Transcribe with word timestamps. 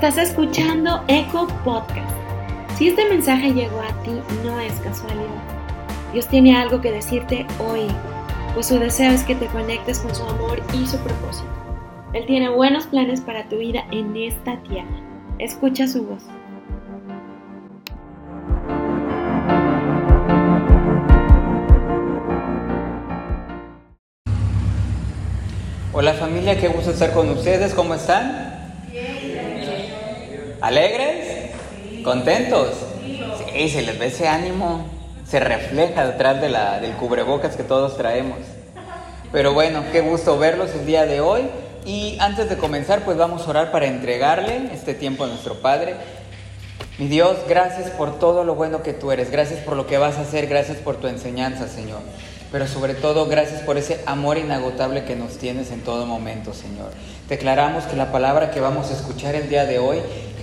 Estás 0.00 0.16
escuchando 0.30 1.02
Eco 1.08 1.48
Podcast. 1.64 2.08
Si 2.76 2.86
este 2.86 3.04
mensaje 3.08 3.52
llegó 3.52 3.80
a 3.80 3.88
ti, 4.04 4.12
no 4.44 4.60
es 4.60 4.72
casualidad. 4.74 5.42
Dios 6.12 6.28
tiene 6.28 6.56
algo 6.56 6.80
que 6.80 6.92
decirte 6.92 7.44
hoy, 7.58 7.88
pues 8.54 8.66
su 8.66 8.78
deseo 8.78 9.10
es 9.10 9.24
que 9.24 9.34
te 9.34 9.46
conectes 9.46 9.98
con 9.98 10.14
su 10.14 10.22
amor 10.22 10.62
y 10.72 10.86
su 10.86 10.98
propósito. 10.98 11.48
Él 12.12 12.26
tiene 12.26 12.48
buenos 12.48 12.86
planes 12.86 13.20
para 13.20 13.48
tu 13.48 13.56
vida 13.58 13.86
en 13.90 14.16
esta 14.16 14.62
tierra. 14.62 15.02
Escucha 15.40 15.88
su 15.88 16.04
voz. 16.04 16.22
Hola 25.92 26.14
familia, 26.14 26.56
qué 26.56 26.68
gusto 26.68 26.92
estar 26.92 27.12
con 27.12 27.28
ustedes. 27.30 27.74
¿Cómo 27.74 27.94
están? 27.94 28.47
¿Alegres? 30.60 31.52
¿Contentos? 32.02 32.70
Sí, 33.52 33.68
se 33.68 33.82
les 33.82 33.98
ve 33.98 34.06
ese 34.06 34.26
ánimo, 34.26 34.86
se 35.28 35.38
refleja 35.38 36.04
detrás 36.04 36.40
de 36.40 36.48
la, 36.48 36.80
del 36.80 36.92
cubrebocas 36.94 37.54
que 37.54 37.62
todos 37.62 37.96
traemos. 37.96 38.38
Pero 39.30 39.52
bueno, 39.52 39.84
qué 39.92 40.00
gusto 40.00 40.36
verlos 40.36 40.70
el 40.74 40.84
día 40.84 41.06
de 41.06 41.20
hoy. 41.20 41.42
Y 41.84 42.18
antes 42.20 42.48
de 42.48 42.56
comenzar, 42.56 43.04
pues 43.04 43.16
vamos 43.16 43.46
a 43.46 43.50
orar 43.50 43.70
para 43.70 43.86
entregarle 43.86 44.70
este 44.72 44.94
tiempo 44.94 45.24
a 45.24 45.28
nuestro 45.28 45.60
Padre. 45.60 45.94
Mi 46.98 47.06
Dios, 47.06 47.36
gracias 47.48 47.90
por 47.90 48.18
todo 48.18 48.42
lo 48.42 48.56
bueno 48.56 48.82
que 48.82 48.92
tú 48.92 49.12
eres, 49.12 49.30
gracias 49.30 49.60
por 49.60 49.76
lo 49.76 49.86
que 49.86 49.96
vas 49.98 50.16
a 50.16 50.22
hacer, 50.22 50.48
gracias 50.48 50.78
por 50.78 50.96
tu 50.96 51.06
enseñanza, 51.06 51.68
Señor. 51.68 52.00
Pero 52.50 52.66
sobre 52.66 52.94
todo, 52.94 53.26
gracias 53.26 53.60
por 53.60 53.76
ese 53.76 54.00
amor 54.06 54.38
inagotable 54.38 55.04
que 55.04 55.14
nos 55.14 55.38
tienes 55.38 55.70
en 55.70 55.82
todo 55.82 56.06
momento, 56.06 56.52
Señor. 56.52 56.90
Declaramos 57.28 57.84
que 57.84 57.94
la 57.94 58.10
palabra 58.10 58.50
que 58.50 58.60
vamos 58.60 58.90
a 58.90 58.94
escuchar 58.94 59.34
el 59.34 59.48
día 59.48 59.66
de 59.66 59.78
hoy 59.78 59.98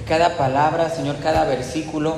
cada 0.08 0.38
palabra, 0.38 0.90
Señor, 0.90 1.18
cada 1.22 1.46
versículo, 1.46 2.16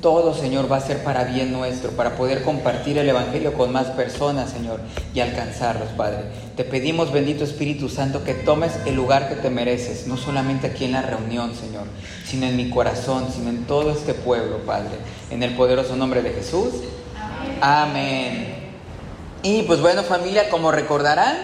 todo, 0.00 0.32
Señor, 0.32 0.70
va 0.70 0.76
a 0.76 0.80
ser 0.80 1.02
para 1.02 1.24
bien 1.24 1.50
nuestro, 1.50 1.90
para 1.90 2.14
poder 2.16 2.42
compartir 2.42 2.98
el 2.98 3.08
Evangelio 3.08 3.54
con 3.54 3.72
más 3.72 3.86
personas, 3.88 4.50
Señor, 4.50 4.80
y 5.12 5.20
alcanzarlos, 5.20 5.88
Padre. 5.96 6.18
Te 6.56 6.62
pedimos, 6.62 7.12
bendito 7.12 7.42
Espíritu 7.42 7.88
Santo, 7.88 8.22
que 8.22 8.34
tomes 8.34 8.72
el 8.86 8.94
lugar 8.94 9.28
que 9.28 9.34
te 9.34 9.50
mereces, 9.50 10.06
no 10.06 10.16
solamente 10.16 10.68
aquí 10.68 10.84
en 10.84 10.92
la 10.92 11.02
reunión, 11.02 11.52
Señor, 11.54 11.84
sino 12.24 12.46
en 12.46 12.56
mi 12.56 12.70
corazón, 12.70 13.26
sino 13.34 13.50
en 13.50 13.64
todo 13.64 13.90
este 13.90 14.14
pueblo, 14.14 14.58
Padre. 14.58 14.96
En 15.30 15.42
el 15.42 15.56
poderoso 15.56 15.96
nombre 15.96 16.22
de 16.22 16.30
Jesús. 16.30 16.74
Amén. 17.60 18.54
Y 19.42 19.62
pues 19.62 19.80
bueno, 19.80 20.04
familia, 20.04 20.48
como 20.48 20.70
recordarán, 20.70 21.36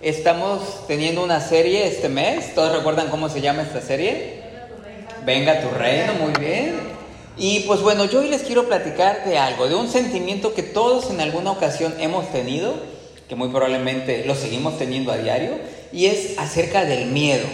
estamos 0.00 0.86
teniendo 0.86 1.24
una 1.24 1.40
serie 1.40 1.88
este 1.88 2.08
mes. 2.08 2.54
¿Todos 2.54 2.76
recuerdan 2.76 3.08
cómo 3.08 3.28
se 3.28 3.40
llama 3.40 3.62
esta 3.62 3.80
serie? 3.80 4.41
Venga 5.24 5.60
tu 5.60 5.68
reino, 5.70 6.14
muy 6.14 6.32
bien. 6.32 6.80
Y 7.36 7.60
pues 7.60 7.80
bueno, 7.80 8.04
yo 8.06 8.20
hoy 8.20 8.28
les 8.28 8.42
quiero 8.42 8.66
platicar 8.66 9.24
de 9.24 9.38
algo, 9.38 9.68
de 9.68 9.74
un 9.74 9.88
sentimiento 9.88 10.52
que 10.52 10.62
todos 10.62 11.10
en 11.10 11.20
alguna 11.20 11.52
ocasión 11.52 11.94
hemos 11.98 12.30
tenido, 12.32 12.74
que 13.28 13.36
muy 13.36 13.48
probablemente 13.48 14.24
lo 14.26 14.34
seguimos 14.34 14.78
teniendo 14.78 15.12
a 15.12 15.16
diario, 15.16 15.52
y 15.92 16.06
es 16.06 16.38
acerca 16.38 16.84
del 16.84 17.06
miedo. 17.06 17.46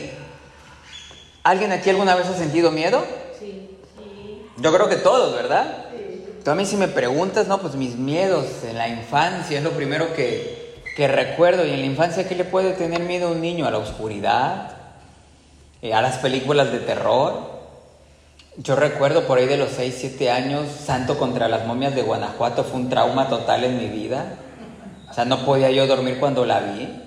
¿Alguien 1.43 1.71
aquí 1.73 1.91
alguna 1.91 2.17
vez 2.17 2.27
ha 2.27 2.37
sentido 2.37 2.71
miedo? 2.71 3.05
Sí. 3.39 3.69
Yo 4.57 4.73
creo 4.73 4.89
que 4.89 4.97
todos, 4.97 5.35
¿verdad? 5.35 5.87
Sí. 5.93 6.25
Tú 6.45 6.51
a 6.51 6.55
mí 6.55 6.65
si 6.65 6.77
me 6.77 6.89
preguntas, 6.89 7.49
no, 7.49 7.61
pues 7.61 7.75
mis 7.75 7.97
miedos 7.97 8.47
en 8.69 8.79
la 8.79 8.89
infancia 8.89 9.59
es 9.59 9.65
lo 9.65 9.73
primero 9.73 10.15
que, 10.15 10.83
que 10.97 11.07
recuerdo. 11.07 11.65
Y 11.65 11.71
en 11.71 11.81
la 11.81 11.87
infancia, 11.87 12.27
¿qué 12.27 12.35
le 12.35 12.45
puede 12.45 12.73
tener 12.73 13.01
miedo 13.01 13.29
a 13.29 13.33
un 13.33 13.41
niño? 13.41 13.67
A 13.67 13.71
la 13.71 13.79
oscuridad, 13.79 14.73
eh, 15.81 15.95
a 15.95 16.03
las 16.03 16.19
películas 16.19 16.73
de 16.73 16.81
terror, 16.81 17.58
yo 18.59 18.75
recuerdo 18.75 19.27
por 19.27 19.39
ahí 19.39 19.47
de 19.47 19.57
los 19.57 19.71
6, 19.71 19.95
7 19.99 20.31
años, 20.33 20.67
Santo 20.85 21.17
contra 21.17 21.49
las 21.49 21.65
momias 21.65 21.95
de 21.95 22.03
Guanajuato 22.03 22.65
fue 22.65 22.81
un 22.81 22.91
trauma 22.91 23.29
total 23.29 23.63
en 23.63 23.79
mi 23.79 23.89
vida. 23.89 24.35
O 25.09 25.15
sea, 25.15 25.25
no 25.25 25.45
podía 25.45 25.71
yo 25.71 25.87
dormir 25.87 26.19
cuando 26.19 26.45
la 26.45 26.61
vi. 26.61 27.05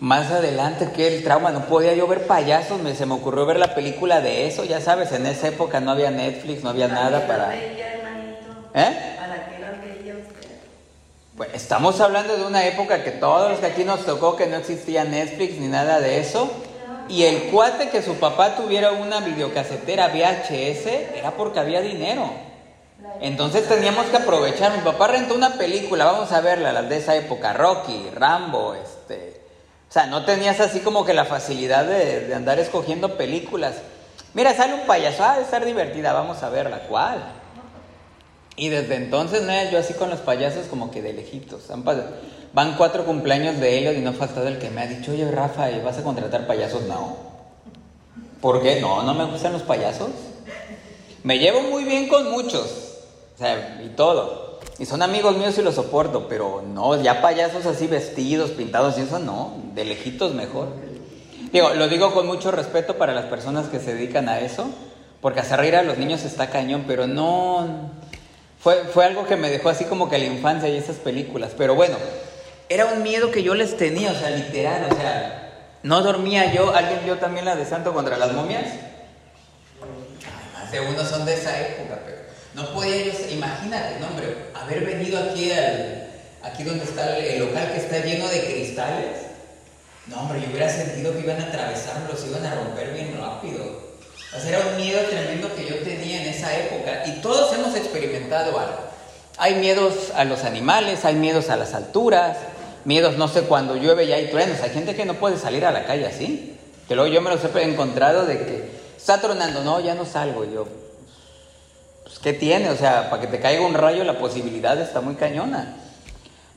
Más 0.00 0.30
adelante 0.30 0.90
que 0.94 1.16
el 1.16 1.24
trauma, 1.24 1.50
no 1.52 1.64
podía 1.64 1.94
yo 1.94 2.06
ver 2.06 2.26
payasos, 2.26 2.80
me, 2.82 2.94
se 2.94 3.06
me 3.06 3.14
ocurrió 3.14 3.46
ver 3.46 3.58
la 3.58 3.74
película 3.74 4.20
de 4.20 4.46
eso, 4.46 4.62
ya 4.64 4.80
sabes, 4.80 5.10
en 5.12 5.26
esa 5.26 5.48
época 5.48 5.80
no 5.80 5.90
había 5.90 6.10
Netflix, 6.10 6.62
no 6.62 6.70
había 6.70 6.86
nada 6.86 7.26
para... 7.26 7.56
¿Eh? 7.56 9.16
Pues 11.36 11.50
estamos 11.54 12.00
hablando 12.00 12.36
de 12.36 12.44
una 12.44 12.66
época 12.66 13.02
que 13.02 13.12
todos 13.12 13.50
los 13.50 13.60
que 13.60 13.66
aquí 13.66 13.84
nos 13.84 14.04
tocó 14.04 14.36
que 14.36 14.46
no 14.46 14.56
existía 14.56 15.04
Netflix 15.04 15.58
ni 15.58 15.68
nada 15.68 16.00
de 16.00 16.20
eso. 16.20 16.52
Y 17.08 17.24
el 17.24 17.50
cuate 17.50 17.88
que 17.88 18.02
su 18.02 18.16
papá 18.16 18.56
tuviera 18.56 18.92
una 18.92 19.20
videocasetera 19.20 20.08
VHS 20.08 20.86
era 21.16 21.32
porque 21.36 21.60
había 21.60 21.80
dinero. 21.80 22.30
Entonces 23.20 23.66
teníamos 23.66 24.06
que 24.06 24.18
aprovechar. 24.18 24.76
Mi 24.76 24.82
papá 24.82 25.08
rentó 25.08 25.34
una 25.34 25.54
película, 25.54 26.04
vamos 26.04 26.32
a 26.32 26.40
verla, 26.40 26.72
las 26.72 26.88
de 26.88 26.98
esa 26.98 27.16
época, 27.16 27.52
Rocky, 27.52 28.10
Rambo, 28.14 28.74
este. 28.74 29.40
O 29.88 29.92
sea, 29.92 30.06
no 30.06 30.24
tenías 30.24 30.60
así 30.60 30.80
como 30.80 31.04
que 31.06 31.14
la 31.14 31.24
facilidad 31.24 31.86
de, 31.86 32.34
andar 32.34 32.58
escogiendo 32.58 33.16
películas. 33.16 33.76
Mira, 34.34 34.54
sale 34.54 34.74
un 34.74 34.86
payaso, 34.86 35.24
ah, 35.24 35.36
de 35.36 35.42
estar 35.42 35.64
divertida, 35.64 36.12
vamos 36.12 36.42
a 36.42 36.50
verla, 36.50 36.80
¿cuál? 36.88 37.37
Y 38.58 38.68
desde 38.68 38.96
entonces, 38.96 39.42
¿no? 39.42 39.70
yo 39.70 39.78
así 39.78 39.94
con 39.94 40.10
los 40.10 40.18
payasos 40.18 40.66
como 40.66 40.90
que 40.90 41.00
de 41.00 41.12
lejitos. 41.12 41.62
Van 42.52 42.76
cuatro 42.76 43.04
cumpleaños 43.04 43.60
de 43.60 43.78
ellos 43.78 43.94
y 43.96 44.00
no 44.00 44.10
ha 44.10 44.14
faltado 44.14 44.48
el 44.48 44.58
que 44.58 44.68
me 44.68 44.82
ha 44.82 44.86
dicho, 44.86 45.12
oye 45.12 45.30
Rafa, 45.30 45.68
¿vas 45.84 45.98
a 45.98 46.02
contratar 46.02 46.46
payasos? 46.46 46.82
No. 46.82 47.16
¿Por 48.40 48.60
qué? 48.60 48.80
No, 48.80 49.02
no 49.02 49.14
me 49.14 49.24
gustan 49.26 49.52
los 49.52 49.62
payasos. 49.62 50.10
Me 51.22 51.38
llevo 51.38 51.62
muy 51.62 51.84
bien 51.84 52.08
con 52.08 52.30
muchos, 52.30 52.96
o 53.34 53.38
sea, 53.38 53.80
y 53.84 53.88
todo. 53.90 54.58
Y 54.78 54.86
son 54.86 55.02
amigos 55.02 55.36
míos 55.36 55.56
y 55.58 55.62
los 55.62 55.74
soporto, 55.74 56.26
pero 56.28 56.62
no, 56.66 57.00
ya 57.00 57.20
payasos 57.20 57.66
así 57.66 57.86
vestidos, 57.86 58.50
pintados 58.50 58.98
y 58.98 59.02
eso 59.02 59.18
no, 59.18 59.54
de 59.74 59.84
lejitos 59.84 60.34
mejor. 60.34 60.68
Digo, 61.52 61.70
lo 61.70 61.88
digo 61.88 62.12
con 62.12 62.26
mucho 62.26 62.50
respeto 62.50 62.96
para 62.96 63.12
las 63.12 63.26
personas 63.26 63.68
que 63.68 63.80
se 63.80 63.94
dedican 63.94 64.28
a 64.28 64.40
eso, 64.40 64.66
porque 65.20 65.40
hacer 65.40 65.60
reír 65.60 65.76
a 65.76 65.82
los 65.82 65.98
niños 65.98 66.24
está 66.24 66.50
cañón, 66.50 66.84
pero 66.86 67.06
no... 67.06 67.90
Fue, 68.60 68.84
fue 68.92 69.04
algo 69.04 69.26
que 69.26 69.36
me 69.36 69.50
dejó 69.50 69.68
así 69.68 69.84
como 69.84 70.08
que 70.08 70.18
la 70.18 70.24
infancia 70.24 70.68
y 70.68 70.76
esas 70.76 70.96
películas. 70.96 71.52
Pero 71.56 71.74
bueno, 71.74 71.96
era 72.68 72.86
un 72.86 73.02
miedo 73.02 73.30
que 73.30 73.42
yo 73.42 73.54
les 73.54 73.76
tenía, 73.76 74.12
o 74.12 74.14
sea, 74.14 74.30
literal, 74.30 74.88
o 74.90 74.94
sea, 74.94 75.48
no 75.82 76.02
dormía 76.02 76.52
yo. 76.52 76.74
¿Alguien 76.74 77.00
vio 77.04 77.18
también 77.18 77.44
la 77.44 77.56
de 77.56 77.64
Santo 77.64 77.92
contra 77.92 78.18
las 78.18 78.32
momias? 78.32 78.66
Además 79.80 80.72
de 80.72 80.80
uno 80.80 81.04
son 81.04 81.24
de 81.24 81.34
esa 81.34 81.58
época, 81.60 82.00
pero 82.04 82.18
no 82.54 82.72
podía 82.74 83.04
yo, 83.04 83.12
imagínate, 83.30 84.00
no, 84.00 84.08
hombre, 84.08 84.34
haber 84.54 84.84
venido 84.84 85.18
aquí 85.18 85.52
al, 85.52 86.08
aquí 86.42 86.64
donde 86.64 86.84
está 86.84 87.16
el, 87.16 87.38
local 87.38 87.72
que 87.72 87.78
está 87.78 87.98
lleno 88.04 88.28
de 88.28 88.44
cristales. 88.44 89.28
No, 90.06 90.20
hombre, 90.20 90.40
yo 90.40 90.48
hubiera 90.50 90.68
sentido 90.68 91.12
que 91.12 91.20
iban 91.20 91.40
a 91.40 91.46
atravesarlos, 91.46 92.26
iban 92.26 92.44
a 92.44 92.54
romper 92.54 92.92
bien 92.92 93.16
rápido. 93.18 93.87
O 94.34 94.46
era 94.46 94.60
un 94.60 94.76
miedo 94.76 95.00
tremendo 95.08 95.54
que 95.54 95.66
yo 95.66 95.76
tenía 95.78 96.22
en 96.22 96.28
esa 96.28 96.54
época 96.54 97.04
y 97.06 97.20
todos 97.22 97.52
hemos 97.54 97.74
experimentado 97.74 98.58
algo. 98.58 98.78
Hay 99.38 99.54
miedos 99.54 100.10
a 100.14 100.24
los 100.24 100.44
animales, 100.44 101.04
hay 101.04 101.14
miedos 101.14 101.48
a 101.48 101.56
las 101.56 101.72
alturas, 101.72 102.36
miedos, 102.84 103.16
no 103.16 103.28
sé, 103.28 103.42
cuando 103.42 103.76
llueve 103.76 104.04
y 104.04 104.12
hay 104.12 104.28
truenos. 104.28 104.60
Hay 104.60 104.70
gente 104.70 104.94
que 104.94 105.06
no 105.06 105.14
puede 105.14 105.38
salir 105.38 105.64
a 105.64 105.70
la 105.70 105.86
calle 105.86 106.06
así. 106.06 106.56
Que 106.86 106.94
luego 106.94 107.12
yo 107.12 107.22
me 107.22 107.30
los 107.30 107.40
he 107.42 107.62
encontrado 107.62 108.26
de 108.26 108.38
que 108.38 108.70
está 108.96 109.20
tronando, 109.20 109.62
no, 109.62 109.80
ya 109.80 109.94
no 109.94 110.04
salgo. 110.04 110.44
yo, 110.44 110.66
pues, 112.02 112.18
¿qué 112.18 112.32
tiene? 112.32 112.68
O 112.70 112.76
sea, 112.76 113.08
para 113.08 113.22
que 113.22 113.28
te 113.28 113.40
caiga 113.40 113.64
un 113.64 113.74
rayo 113.74 114.04
la 114.04 114.18
posibilidad 114.18 114.78
está 114.78 115.00
muy 115.00 115.14
cañona. 115.14 115.76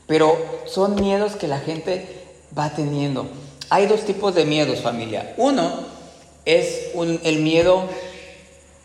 Pero 0.08 0.64
son 0.66 0.96
miedos 0.96 1.36
que 1.36 1.48
la 1.48 1.60
gente 1.60 2.26
va 2.58 2.72
teniendo. 2.72 3.30
Hay 3.70 3.86
dos 3.86 4.02
tipos 4.02 4.36
de 4.36 4.44
miedos, 4.44 4.82
familia. 4.82 5.34
Uno 5.38 5.91
es 6.46 6.92
el 7.24 7.40
miedo 7.40 7.84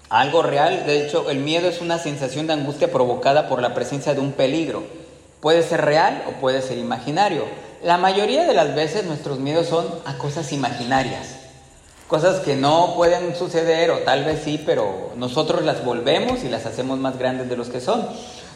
algo 0.09 0.43
real. 0.43 0.87
De 0.87 1.05
hecho, 1.05 1.31
el 1.31 1.39
miedo 1.39 1.69
es 1.69 1.81
una 1.81 1.99
sensación 1.99 2.47
de 2.47 2.55
angustia 2.55 2.91
provocada 2.91 3.49
por 3.49 3.61
la 3.61 3.75
presencia 3.75 4.15
de 4.15 4.21
un 4.21 4.33
peligro. 4.33 4.85
Puede 5.41 5.63
ser 5.63 5.85
real 5.85 6.25
o 6.29 6.41
puede 6.41 6.63
ser 6.63 6.79
imaginario. 6.79 7.45
La 7.83 7.99
mayoría 7.99 8.45
de 8.45 8.55
las 8.55 8.75
veces 8.75 9.05
nuestros 9.05 9.39
miedos 9.39 9.67
son 9.67 9.87
a 10.07 10.17
cosas 10.19 10.53
imaginarias, 10.53 11.37
cosas 12.09 12.41
que 12.41 12.57
no 12.57 12.95
pueden 12.97 13.37
suceder 13.37 13.91
o 13.91 13.99
tal 13.99 14.25
vez 14.25 14.41
sí, 14.45 14.63
pero 14.65 15.13
nosotros 15.17 15.63
las 15.63 15.85
volvemos 15.85 16.43
y 16.43 16.49
las 16.49 16.67
hacemos 16.67 16.99
más 16.99 17.19
grandes 17.19 17.49
de 17.49 17.57
los 17.57 17.69
que 17.69 17.81
son. 17.81 18.09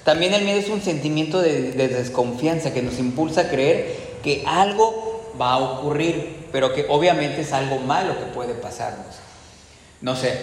También 0.05 0.32
el 0.32 0.44
miedo 0.44 0.58
es 0.58 0.70
un 0.70 0.81
sentimiento 0.81 1.41
de, 1.43 1.73
desconfianza 1.73 2.73
que 2.73 2.82
nos 2.82 2.99
impulsa 2.99 3.43
a 3.43 3.49
creer 3.49 4.19
que 4.23 4.43
algo 4.47 5.35
va 5.41 5.52
a 5.52 5.58
ocurrir, 5.58 6.39
pero 6.52 6.73
que 6.73 6.87
obviamente 6.88 7.43
es 7.43 7.52
algo 7.52 7.79
malo 7.79 8.19
que 8.19 8.26
puede 8.26 8.55
pasarnos. 8.55 9.17
No 10.00 10.17
sé, 10.17 10.38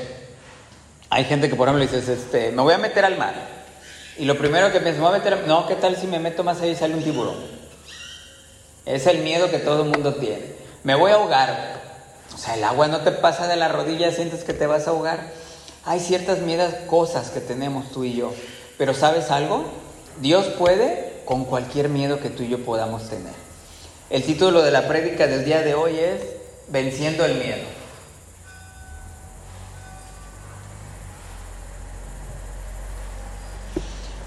hay 1.10 1.24
gente 1.26 1.50
que 1.50 1.56
por 1.56 1.68
ejemplo 1.68 1.86
dice, 1.86 2.14
este, 2.14 2.52
me 2.52 2.62
voy 2.62 2.74
a 2.74 2.78
meter 2.78 3.06
al 3.06 3.18
mar. 3.18 3.34
Y 4.18 4.26
lo 4.26 4.38
primero 4.38 4.72
que 4.72 4.80
pienso, 4.80 5.02
me 5.02 5.08
voy 5.08 5.16
a 5.16 5.20
meter, 5.20 5.48
no, 5.48 5.68
¿qué 5.68 5.76
tal 5.76 5.96
si 5.96 6.08
me 6.08 6.20
meto 6.20 6.44
más 6.44 6.60
ahí 6.62 6.72
y 6.72 6.76
sale 6.76 6.96
un 6.96 7.04
tiburón? 7.04 7.38
Es 8.86 9.06
el 9.06 9.20
miedo 9.20 9.50
que 9.52 9.60
todo 9.60 9.84
el 9.84 9.90
mundo 9.90 10.16
tiene. 10.16 10.56
Me 10.84 10.96
voy 10.96 11.12
a 11.12 11.16
ahogar. 11.16 11.82
O 12.34 12.38
sea, 12.38 12.56
el 12.56 12.64
agua 12.64 12.88
no 12.88 13.02
te 13.02 13.12
pasa 13.12 13.48
de 13.48 13.56
la 13.56 13.68
rodilla, 13.68 14.12
sientes 14.12 14.44
que 14.44 14.54
te 14.54 14.66
vas 14.66 14.88
a 14.88 14.92
ahogar. 14.92 15.32
Hay 15.86 16.00
ciertas 16.00 16.40
miedas, 16.40 16.74
cosas 16.88 17.30
que 17.30 17.40
tenemos 17.40 17.92
tú 17.92 18.04
y 18.04 18.14
yo. 18.16 18.34
Pero 18.78 18.94
¿sabes 18.94 19.32
algo? 19.32 19.66
Dios 20.20 20.46
puede 20.58 21.22
con 21.26 21.46
cualquier 21.46 21.90
miedo 21.90 22.20
que 22.20 22.30
tú 22.30 22.44
y 22.44 22.50
yo 22.50 22.64
podamos 22.64 23.10
tener. 23.10 23.47
El 24.10 24.24
título 24.24 24.62
de 24.62 24.72
la 24.72 24.88
prédica 24.88 25.28
del 25.28 25.44
día 25.44 25.62
de 25.62 25.76
hoy 25.76 26.00
es 26.00 26.22
Venciendo 26.70 27.26
el 27.26 27.36
miedo. 27.36 27.64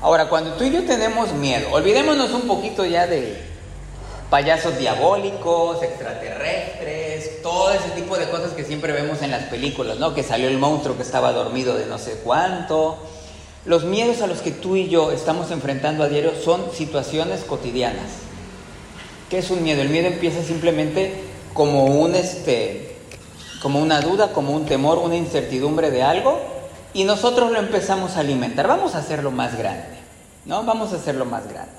Ahora, 0.03 0.29
cuando 0.29 0.53
tú 0.55 0.65
y 0.65 0.71
yo 0.71 0.85
tenemos 0.85 1.33
miedo, 1.33 1.69
olvidémonos 1.73 2.31
un 2.33 2.43
poquito 2.43 2.85
ya 2.85 3.07
de 3.07 3.41
payasos 4.29 4.77
diabólicos, 4.79 5.83
extraterrestres, 5.83 7.43
todo 7.43 7.73
ese 7.73 7.89
tipo 7.91 8.19
de 8.19 8.29
cosas 8.29 8.53
que 8.53 8.65
siempre 8.65 8.93
vemos 8.93 9.23
en 9.23 9.31
las 9.31 9.45
películas, 9.45 9.99
¿no? 9.99 10.15
Que 10.15 10.23
salió 10.23 10.49
el 10.49 10.59
monstruo 10.59 10.97
que 10.97 11.03
estaba 11.03 11.33
dormido 11.33 11.75
de 11.75 11.87
no 11.87 11.97
sé 11.97 12.21
cuánto. 12.23 12.99
Los 13.65 13.85
miedos 13.85 14.21
a 14.21 14.27
los 14.27 14.41
que 14.43 14.51
tú 14.51 14.77
y 14.77 14.89
yo 14.91 15.11
estamos 15.11 15.51
enfrentando 15.51 16.05
a 16.05 16.09
diario 16.09 16.33
son 16.35 16.71
situaciones 16.75 17.45
cotidianas. 17.45 18.30
¿Qué 19.31 19.39
es 19.39 19.51
un 19.51 19.63
miedo? 19.63 19.81
El 19.81 19.91
miedo 19.91 20.09
empieza 20.09 20.43
simplemente 20.43 21.15
como 21.55 21.85
un 21.85 22.17
este 22.17 22.97
como 23.63 23.79
una 23.79 24.01
duda, 24.01 24.33
como 24.33 24.53
un 24.53 24.67
temor, 24.67 24.99
una 24.99 25.15
incertidumbre 25.15 25.93
de 25.93 26.03
algo 26.03 26.41
y 26.95 27.05
nosotros 27.05 27.53
lo 27.53 27.61
empezamos 27.61 28.17
a 28.17 28.21
alimentar. 28.21 28.67
Vamos 28.67 28.97
a 28.97 28.99
hacerlo 28.99 29.31
más 29.31 29.57
grande, 29.57 29.87
¿no? 30.47 30.65
Vamos 30.65 30.93
a 30.93 30.97
hacerlo 30.97 31.27
más 31.27 31.49
grande. 31.49 31.71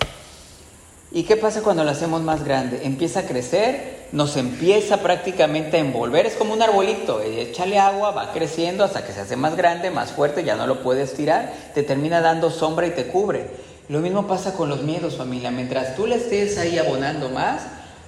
¿Y 1.11 1.23
qué 1.23 1.35
pasa 1.35 1.61
cuando 1.61 1.83
lo 1.83 1.91
hacemos 1.91 2.21
más 2.21 2.45
grande? 2.45 2.85
Empieza 2.85 3.19
a 3.19 3.23
crecer, 3.23 4.07
nos 4.13 4.37
empieza 4.37 5.01
prácticamente 5.01 5.75
a 5.75 5.81
envolver, 5.81 6.25
es 6.25 6.35
como 6.35 6.53
un 6.53 6.61
arbolito, 6.61 7.19
échale 7.19 7.77
agua, 7.77 8.11
va 8.11 8.31
creciendo 8.31 8.85
hasta 8.85 9.05
que 9.05 9.11
se 9.11 9.19
hace 9.19 9.35
más 9.35 9.57
grande, 9.57 9.91
más 9.91 10.13
fuerte, 10.13 10.45
ya 10.45 10.55
no 10.55 10.67
lo 10.67 10.81
puedes 10.81 11.13
tirar, 11.15 11.51
te 11.73 11.83
termina 11.83 12.21
dando 12.21 12.49
sombra 12.49 12.87
y 12.87 12.91
te 12.91 13.07
cubre. 13.07 13.70
Lo 13.91 13.99
mismo 13.99 14.25
pasa 14.25 14.53
con 14.53 14.69
los 14.69 14.83
miedos, 14.83 15.17
familia, 15.17 15.51
mientras 15.51 15.97
tú 15.97 16.07
le 16.07 16.15
estés 16.15 16.57
ahí 16.57 16.77
abonando 16.77 17.27
más, 17.27 17.63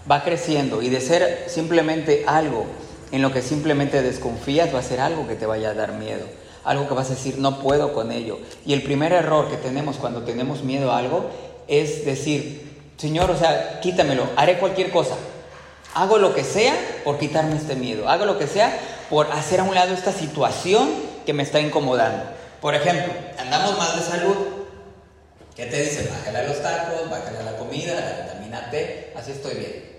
va 0.09 0.23
creciendo 0.23 0.81
y 0.81 0.87
de 0.87 1.01
ser 1.01 1.43
simplemente 1.47 2.23
algo 2.25 2.65
en 3.11 3.21
lo 3.21 3.33
que 3.33 3.41
simplemente 3.41 4.01
desconfías, 4.01 4.73
va 4.73 4.79
a 4.79 4.83
ser 4.83 5.01
algo 5.01 5.27
que 5.27 5.35
te 5.35 5.45
vaya 5.45 5.71
a 5.71 5.73
dar 5.73 5.91
miedo 5.91 6.25
algo 6.63 6.87
que 6.87 6.93
vas 6.93 7.07
a 7.07 7.15
decir, 7.15 7.39
no 7.39 7.59
puedo 7.59 7.93
con 7.93 8.11
ello. 8.13 8.39
Y 8.65 8.71
el 8.71 8.83
primer 8.83 9.11
error 9.11 9.49
que 9.49 9.57
tenemos 9.57 9.97
cuando 9.97 10.23
tenemos 10.23 10.63
miedo 10.63 10.93
a 10.93 10.99
algo 10.99 11.29
es 11.67 12.05
decir, 12.05 12.79
Señor, 12.95 13.29
o 13.31 13.37
sea, 13.37 13.81
quítamelo, 13.81 14.29
haré 14.37 14.59
cualquier 14.59 14.89
cosa. 14.89 15.15
Hago 15.93 16.17
lo 16.17 16.33
que 16.33 16.45
sea 16.45 16.73
por 17.03 17.19
quitarme 17.19 17.57
este 17.57 17.75
miedo. 17.75 18.07
Hago 18.07 18.25
lo 18.25 18.39
que 18.39 18.47
sea 18.47 18.77
por 19.09 19.29
hacer 19.31 19.59
a 19.59 19.63
un 19.63 19.75
lado 19.75 19.93
esta 19.93 20.13
situación 20.13 20.89
que 21.25 21.33
me 21.33 21.43
está 21.43 21.59
incomodando. 21.59 22.23
Por 22.61 22.75
ejemplo, 22.75 23.11
andamos 23.37 23.77
mal 23.77 23.99
de 23.99 24.01
salud. 24.01 24.35
¿Qué 25.55 25.67
te 25.67 25.83
dice? 25.83 26.09
Bájale 26.09 26.39
a 26.39 26.43
los 26.47 26.61
tacos, 26.63 27.09
bájale 27.11 27.37
a 27.37 27.43
la 27.43 27.57
comida, 27.57 27.93
la 27.93 28.23
vitamina 28.23 28.71
T, 28.71 29.13
así 29.15 29.31
estoy 29.33 29.53
bien. 29.53 29.93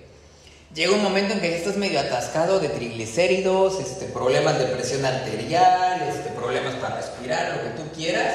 Llega 0.75 0.93
un 0.93 1.03
momento 1.03 1.35
en 1.35 1.41
que 1.41 1.57
estás 1.57 1.77
medio 1.77 2.01
atascado 2.01 2.59
de 2.59 2.69
triglicéridos, 2.69 3.79
este, 3.79 4.07
problemas 4.07 4.59
de 4.59 4.65
presión 4.65 5.05
arterial, 5.05 6.03
este, 6.09 6.31
problemas 6.31 6.75
para 6.75 6.97
respirar, 6.97 7.57
lo 7.57 7.63
que 7.63 7.83
tú 7.83 7.89
quieras. 7.95 8.35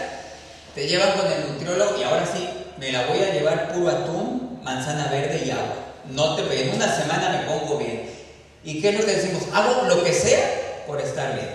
Te 0.73 0.87
llevan 0.87 1.11
con 1.19 1.29
el 1.29 1.51
nutriólogo 1.51 1.99
y 1.99 2.03
ahora 2.03 2.25
sí, 2.25 2.47
me 2.77 2.93
la 2.93 3.05
voy 3.07 3.19
a 3.19 3.33
llevar 3.33 3.73
puro 3.73 3.89
atún, 3.89 4.61
manzana 4.63 5.09
verde 5.11 5.43
y 5.45 5.51
agua. 5.51 5.75
No 6.11 6.37
te 6.37 6.63
en 6.63 6.73
una 6.73 6.95
semana 6.95 7.29
me 7.37 7.51
pongo 7.51 7.77
bien. 7.77 8.09
¿Y 8.63 8.81
qué 8.81 8.89
es 8.89 8.99
lo 8.99 9.05
que 9.05 9.15
decimos? 9.15 9.43
Hago 9.53 9.83
lo 9.89 10.01
que 10.05 10.13
sea 10.13 10.83
por 10.87 11.01
estar 11.01 11.35
bien. 11.35 11.49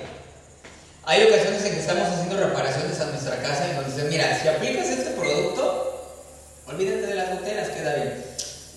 Hay 1.06 1.22
ocasiones 1.24 1.62
en 1.66 1.74
que 1.74 1.80
estamos 1.80 2.08
haciendo 2.08 2.38
reparaciones 2.38 2.98
a 2.98 3.06
nuestra 3.06 3.36
casa 3.42 3.68
y 3.70 3.76
nos 3.76 3.86
dicen, 3.86 4.08
mira, 4.08 4.40
si 4.40 4.48
aplicas 4.48 4.86
este 4.86 5.10
producto, 5.10 6.24
olvídate 6.66 7.06
de 7.08 7.14
las 7.14 7.30
goteras, 7.30 7.68
queda 7.68 7.94
bien. 7.96 8.24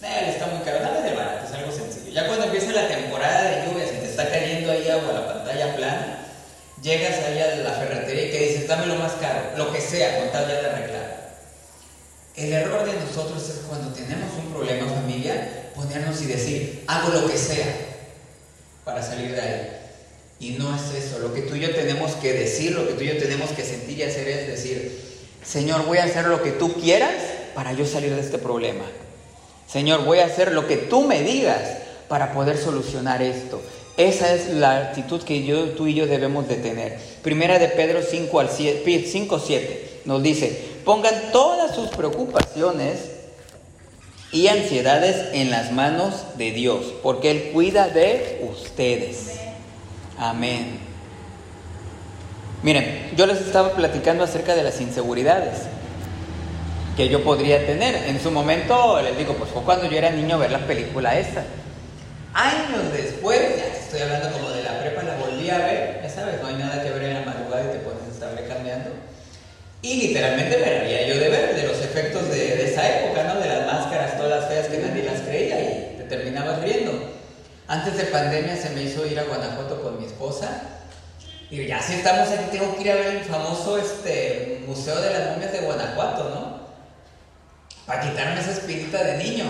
Eh, 0.03 0.29
está 0.29 0.47
muy 0.47 0.59
caro, 0.65 0.79
dame 0.79 1.09
de 1.09 1.15
barato, 1.15 1.47
es 1.47 1.53
algo 1.53 1.71
sencillo. 1.71 2.11
Ya 2.11 2.27
cuando 2.27 2.45
empieza 2.45 2.71
la 2.73 2.87
temporada 2.89 3.43
de 3.43 3.65
lluvias 3.65 3.91
y 3.93 3.99
te 3.99 4.09
está 4.09 4.29
cayendo 4.29 4.71
ahí 4.71 4.89
agua 4.89 5.09
a 5.09 5.13
la 5.13 5.27
pantalla 5.27 5.75
plana, 5.77 6.19
llegas 6.81 7.15
ahí 7.25 7.39
a 7.39 7.55
la 7.63 7.71
ferretería 7.71 8.27
y 8.27 8.31
que 8.31 8.39
dices, 8.39 8.67
dame 8.67 8.87
lo 8.87 8.95
más 8.95 9.13
caro, 9.13 9.39
lo 9.55 9.71
que 9.71 9.79
sea, 9.79 10.19
con 10.19 10.29
tal 10.31 10.49
ya 10.49 10.61
de 10.61 10.67
arreglar. 10.67 11.17
El 12.35 12.51
error 12.51 12.85
de 12.85 12.93
nosotros 12.93 13.41
es 13.49 13.61
cuando 13.69 13.93
tenemos 13.93 14.33
un 14.37 14.51
problema 14.51 14.85
familiar, 14.85 15.71
ponernos 15.73 16.21
y 16.21 16.25
decir, 16.25 16.83
hago 16.87 17.09
lo 17.09 17.25
que 17.25 17.37
sea 17.37 17.73
para 18.83 19.01
salir 19.01 19.33
de 19.33 19.41
ahí. 19.41 19.76
Y 20.39 20.51
no 20.51 20.75
es 20.75 21.03
eso, 21.03 21.19
lo 21.19 21.33
que 21.33 21.41
tú 21.41 21.55
y 21.55 21.61
yo 21.61 21.73
tenemos 21.73 22.11
que 22.13 22.33
decir, 22.33 22.73
lo 22.73 22.87
que 22.87 22.93
tú 22.93 23.03
y 23.03 23.07
yo 23.07 23.17
tenemos 23.17 23.49
que 23.51 23.63
sentir 23.63 23.97
y 23.97 24.03
hacer 24.03 24.27
es 24.27 24.47
decir, 24.47 24.99
Señor, 25.43 25.85
voy 25.85 25.97
a 25.97 26.03
hacer 26.03 26.27
lo 26.27 26.43
que 26.43 26.51
tú 26.51 26.73
quieras 26.73 27.15
para 27.55 27.73
yo 27.73 27.85
salir 27.85 28.13
de 28.13 28.21
este 28.21 28.37
problema. 28.37 28.85
Señor, 29.67 30.05
voy 30.05 30.19
a 30.19 30.25
hacer 30.25 30.51
lo 30.51 30.67
que 30.67 30.77
tú 30.77 31.01
me 31.01 31.23
digas 31.23 31.61
para 32.07 32.33
poder 32.33 32.57
solucionar 32.57 33.21
esto. 33.21 33.61
Esa 33.97 34.33
es 34.33 34.49
la 34.49 34.77
actitud 34.77 35.23
que 35.23 35.43
yo, 35.43 35.71
tú 35.71 35.87
y 35.87 35.95
yo 35.95 36.05
debemos 36.05 36.47
de 36.47 36.55
tener. 36.57 36.99
Primera 37.23 37.57
de 37.57 37.69
Pedro 37.69 38.01
5, 38.07 38.39
al 38.39 38.49
5 38.49 39.39
7 39.39 40.01
nos 40.05 40.21
dice, 40.21 40.61
pongan 40.85 41.31
todas 41.31 41.75
sus 41.75 41.89
preocupaciones 41.89 42.99
y 44.31 44.47
ansiedades 44.47 45.33
en 45.33 45.49
las 45.49 45.71
manos 45.71 46.37
de 46.37 46.51
Dios, 46.51 46.93
porque 47.01 47.31
Él 47.31 47.49
cuida 47.53 47.89
de 47.89 48.45
ustedes. 48.49 49.46
Amén. 50.19 50.79
Miren, 52.63 53.11
yo 53.15 53.27
les 53.27 53.39
estaba 53.39 53.73
platicando 53.73 54.23
acerca 54.23 54.55
de 54.55 54.63
las 54.63 54.81
inseguridades 54.81 55.61
que 56.95 57.07
yo 57.07 57.23
podría 57.23 57.65
tener. 57.65 57.95
En 58.07 58.19
su 58.19 58.31
momento, 58.31 58.99
les 59.01 59.15
digo, 59.17 59.35
pues 59.35 59.51
fue 59.51 59.61
cuando 59.61 59.85
yo 59.85 59.97
era 59.97 60.09
niño 60.09 60.39
ver 60.39 60.51
la 60.51 60.65
película 60.65 61.17
esta. 61.17 61.43
Años 62.33 62.91
después, 62.91 63.39
ya 63.57 63.67
estoy 63.67 64.01
hablando 64.01 64.31
como 64.31 64.49
de 64.49 64.63
la 64.63 64.79
prepa, 64.79 65.03
la 65.03 65.15
volví 65.15 65.49
a 65.49 65.59
ver, 65.59 66.01
ya 66.03 66.09
sabes, 66.09 66.41
no 66.41 66.47
hay 66.47 66.55
nada 66.55 66.83
que 66.83 66.89
ver 66.89 67.03
en 67.03 67.13
la 67.13 67.21
madrugada 67.21 67.63
y 67.63 67.77
te 67.77 67.79
pones 67.79 68.03
a 68.09 68.11
estarle 68.11 68.47
cambiando. 68.47 68.89
Y 69.81 70.07
literalmente 70.07 70.57
me 70.57 70.79
reía 70.79 71.07
yo 71.07 71.19
de 71.19 71.29
ver, 71.29 71.55
de 71.55 71.67
los 71.67 71.77
efectos 71.77 72.29
de, 72.29 72.65
esa 72.65 72.89
época, 72.99 73.23
¿no? 73.23 73.39
De 73.39 73.47
las 73.47 73.67
máscaras 73.67 74.17
todas 74.17 74.41
las 74.41 74.49
feas 74.49 74.67
que 74.67 74.79
nadie 74.79 75.03
las 75.03 75.21
creía 75.21 75.61
y 75.61 75.95
te 75.97 76.03
terminabas 76.09 76.61
riendo. 76.61 76.76
Antes 77.67 77.97
de 77.97 78.03
pandemia 78.05 78.55
se 78.55 78.69
me 78.69 78.83
hizo 78.83 79.05
ir 79.05 79.19
a 79.19 79.23
Guanajuato 79.23 79.81
con 79.81 79.99
mi 79.99 80.05
esposa. 80.05 80.61
Y 81.49 81.65
ya 81.65 81.81
si 81.81 81.93
estamos 81.93 82.29
aquí, 82.29 82.57
tengo 82.57 82.75
que 82.75 82.81
ir 82.81 82.91
a 82.91 82.95
ver 82.95 83.15
el 83.17 83.23
famoso 83.23 83.77
este, 83.77 84.63
Museo 84.67 84.99
de 85.01 85.11
las 85.11 85.31
Momias 85.31 85.51
de 85.51 85.59
Guanajuato, 85.59 86.29
¿no? 86.29 86.57
para 87.87 88.01
quitarme 88.01 88.39
esa 88.39 88.51
espinita 88.51 89.03
de 89.03 89.17
niño. 89.17 89.45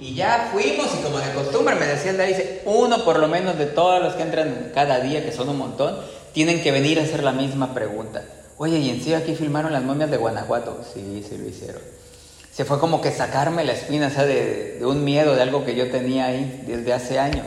Y 0.00 0.14
ya 0.14 0.48
fuimos 0.52 0.88
y 0.98 1.02
como 1.02 1.18
de 1.18 1.32
costumbre 1.32 1.76
me 1.76 1.86
decía 1.86 2.10
el 2.10 2.16
de 2.16 2.26
dice, 2.26 2.62
uno 2.64 3.04
por 3.04 3.20
lo 3.20 3.28
menos 3.28 3.56
de 3.56 3.66
todos 3.66 4.02
los 4.02 4.14
que 4.14 4.22
entran 4.22 4.72
cada 4.74 4.98
día, 4.98 5.22
que 5.22 5.30
son 5.30 5.48
un 5.50 5.58
montón, 5.58 5.96
tienen 6.32 6.62
que 6.62 6.72
venir 6.72 6.98
a 6.98 7.02
hacer 7.02 7.22
la 7.22 7.32
misma 7.32 7.74
pregunta. 7.74 8.24
Oye, 8.56 8.78
¿y 8.78 8.90
en 8.90 9.02
sí 9.02 9.14
aquí 9.14 9.34
filmaron 9.34 9.72
las 9.72 9.82
momias 9.82 10.10
de 10.10 10.16
Guanajuato? 10.16 10.82
Sí, 10.92 11.24
sí 11.28 11.36
lo 11.36 11.46
hicieron. 11.46 11.82
Se 12.52 12.66
fue 12.66 12.78
como 12.78 13.00
que 13.00 13.10
sacarme 13.10 13.64
la 13.64 13.72
espina, 13.72 14.08
o 14.08 14.10
sea, 14.10 14.24
de, 14.24 14.78
un 14.82 15.04
miedo, 15.04 15.34
de 15.34 15.42
algo 15.42 15.64
que 15.64 15.74
yo 15.74 15.90
tenía 15.90 16.26
ahí 16.26 16.62
desde 16.66 16.92
hace 16.92 17.18
años. 17.18 17.46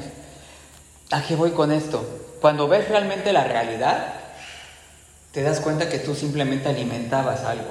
¿A 1.11 1.21
qué 1.21 1.35
voy 1.35 1.51
con 1.51 1.71
esto? 1.71 2.03
Cuando 2.41 2.67
ves 2.67 2.89
realmente 2.89 3.31
la 3.31 3.43
realidad, 3.43 4.13
te 5.31 5.43
das 5.43 5.59
cuenta 5.59 5.89
que 5.89 5.99
tú 5.99 6.15
simplemente 6.15 6.69
alimentabas 6.69 7.43
algo. 7.43 7.69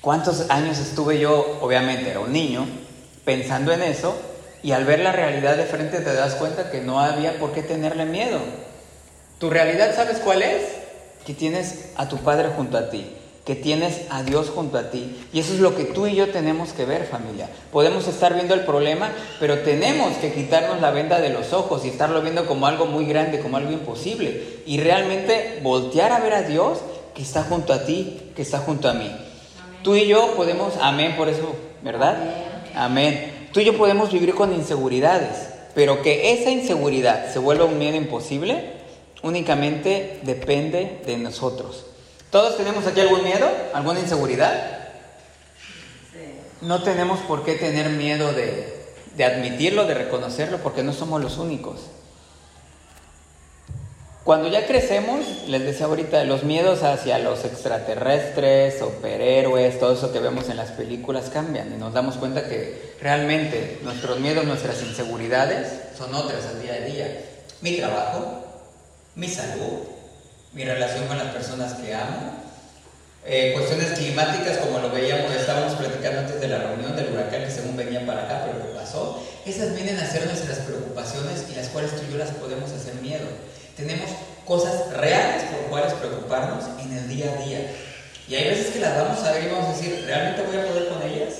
¿Cuántos 0.00 0.50
años 0.50 0.78
estuve 0.78 1.18
yo, 1.18 1.58
obviamente 1.60 2.10
era 2.10 2.20
un 2.20 2.32
niño, 2.32 2.66
pensando 3.26 3.72
en 3.72 3.82
eso 3.82 4.16
y 4.62 4.72
al 4.72 4.84
ver 4.84 5.00
la 5.00 5.12
realidad 5.12 5.56
de 5.56 5.64
frente 5.64 5.98
te 5.98 6.14
das 6.14 6.36
cuenta 6.36 6.70
que 6.70 6.80
no 6.80 7.00
había 7.00 7.38
por 7.38 7.52
qué 7.52 7.62
tenerle 7.62 8.06
miedo? 8.06 8.38
¿Tu 9.38 9.50
realidad 9.50 9.94
sabes 9.94 10.18
cuál 10.18 10.40
es? 10.40 10.62
Que 11.26 11.34
tienes 11.34 11.90
a 11.96 12.08
tu 12.08 12.16
Padre 12.18 12.48
junto 12.56 12.78
a 12.78 12.88
ti, 12.88 13.14
que 13.46 13.54
tienes 13.54 14.02
a 14.10 14.24
Dios 14.24 14.50
junto 14.50 14.76
a 14.76 14.90
ti. 14.90 15.16
Y 15.32 15.38
eso 15.38 15.54
es 15.54 15.60
lo 15.60 15.76
que 15.76 15.84
tú 15.84 16.08
y 16.08 16.16
yo 16.16 16.30
tenemos 16.30 16.72
que 16.72 16.84
ver, 16.84 17.06
familia. 17.06 17.48
Podemos 17.70 18.08
estar 18.08 18.34
viendo 18.34 18.54
el 18.54 18.64
problema, 18.64 19.12
pero 19.38 19.60
tenemos 19.60 20.14
que 20.16 20.32
quitarnos 20.32 20.80
la 20.80 20.90
venda 20.90 21.20
de 21.20 21.30
los 21.30 21.52
ojos 21.52 21.84
y 21.84 21.88
estarlo 21.88 22.22
viendo 22.22 22.46
como 22.46 22.66
algo 22.66 22.86
muy 22.86 23.06
grande, 23.06 23.38
como 23.38 23.56
algo 23.56 23.70
imposible. 23.70 24.62
Y 24.66 24.80
realmente 24.80 25.60
voltear 25.62 26.10
a 26.10 26.18
ver 26.18 26.34
a 26.34 26.42
Dios 26.42 26.80
que 27.14 27.22
está 27.22 27.44
junto 27.44 27.72
a 27.72 27.84
ti, 27.84 28.32
que 28.34 28.42
está 28.42 28.58
junto 28.58 28.88
a 28.88 28.94
mí. 28.94 29.10
Tú 29.84 29.94
y 29.94 30.08
yo 30.08 30.34
podemos, 30.34 30.74
amén 30.80 31.14
por 31.16 31.28
eso, 31.28 31.54
¿verdad? 31.82 32.16
Amén. 32.74 33.48
Tú 33.52 33.60
y 33.60 33.64
yo 33.64 33.78
podemos 33.78 34.10
vivir 34.10 34.34
con 34.34 34.52
inseguridades, 34.52 35.50
pero 35.72 36.02
que 36.02 36.32
esa 36.32 36.50
inseguridad 36.50 37.32
se 37.32 37.38
vuelva 37.38 37.64
un 37.64 37.78
miedo 37.78 37.96
imposible, 37.96 38.72
únicamente 39.22 40.18
depende 40.24 41.00
de 41.06 41.16
nosotros. 41.16 41.86
¿Todos 42.30 42.56
tenemos 42.56 42.86
aquí 42.86 43.00
algún 43.00 43.22
miedo? 43.24 43.48
¿Alguna 43.72 44.00
inseguridad? 44.00 44.78
No 46.60 46.82
tenemos 46.82 47.20
por 47.20 47.44
qué 47.44 47.54
tener 47.54 47.90
miedo 47.90 48.32
de, 48.32 48.76
de 49.16 49.24
admitirlo, 49.24 49.86
de 49.86 49.94
reconocerlo, 49.94 50.58
porque 50.58 50.82
no 50.82 50.92
somos 50.92 51.22
los 51.22 51.38
únicos. 51.38 51.80
Cuando 54.26 54.48
ya 54.48 54.66
crecemos, 54.66 55.24
les 55.46 55.62
decía 55.62 55.86
ahorita, 55.86 56.24
los 56.24 56.42
miedos 56.42 56.82
hacia 56.82 57.20
los 57.20 57.44
extraterrestres, 57.44 58.80
superhéroes, 58.80 59.78
todo 59.78 59.92
eso 59.92 60.12
que 60.12 60.18
vemos 60.18 60.48
en 60.48 60.56
las 60.56 60.72
películas 60.72 61.30
cambian 61.30 61.72
y 61.72 61.76
nos 61.76 61.94
damos 61.94 62.16
cuenta 62.16 62.48
que 62.48 62.96
realmente 63.00 63.78
nuestros 63.84 64.18
miedos, 64.18 64.44
nuestras 64.44 64.82
inseguridades 64.82 65.68
son 65.96 66.12
otras 66.12 66.44
al 66.46 66.60
día 66.60 66.74
a 66.74 66.80
día. 66.80 67.24
Mi 67.60 67.76
trabajo, 67.76 68.42
mi 69.14 69.28
salud, 69.28 69.78
mi 70.56 70.64
relación 70.64 71.06
con 71.06 71.18
las 71.18 71.34
personas 71.34 71.74
que 71.74 71.94
amo, 71.94 72.32
eh, 73.26 73.52
cuestiones 73.54 73.90
climáticas 73.90 74.56
como 74.56 74.78
lo 74.78 74.90
veíamos, 74.90 75.30
estábamos 75.30 75.74
platicando 75.74 76.20
antes 76.20 76.40
de 76.40 76.48
la 76.48 76.58
reunión 76.58 76.96
del 76.96 77.12
huracán 77.12 77.44
que 77.44 77.50
según 77.50 77.76
venía 77.76 78.06
para 78.06 78.24
acá, 78.24 78.46
pero 78.46 78.64
que 78.64 78.72
pasó, 78.72 79.22
esas 79.44 79.74
vienen 79.74 79.98
a 79.98 80.06
ser 80.10 80.24
nuestras 80.24 80.60
preocupaciones 80.60 81.44
y 81.52 81.56
las 81.56 81.68
cuales 81.68 81.90
tú 81.90 82.04
y 82.08 82.12
yo 82.12 82.16
las 82.16 82.30
podemos 82.30 82.72
hacer 82.72 82.94
miedo. 83.02 83.26
Tenemos 83.76 84.08
cosas 84.46 84.90
reales 84.96 85.42
por 85.42 85.68
cuales 85.68 85.92
preocuparnos 85.92 86.64
en 86.80 86.90
el 86.90 87.06
día 87.06 87.34
a 87.34 87.44
día. 87.44 87.70
Y 88.26 88.36
hay 88.36 88.48
veces 88.48 88.68
que 88.68 88.80
las 88.80 88.96
vamos 88.96 89.22
a 89.24 89.32
ver 89.32 89.44
y 89.44 89.48
vamos 89.48 89.66
a 89.66 89.76
decir, 89.76 90.04
¿realmente 90.06 90.40
voy 90.40 90.56
a 90.56 90.66
poder 90.66 90.88
con 90.88 91.02
ellas? 91.02 91.34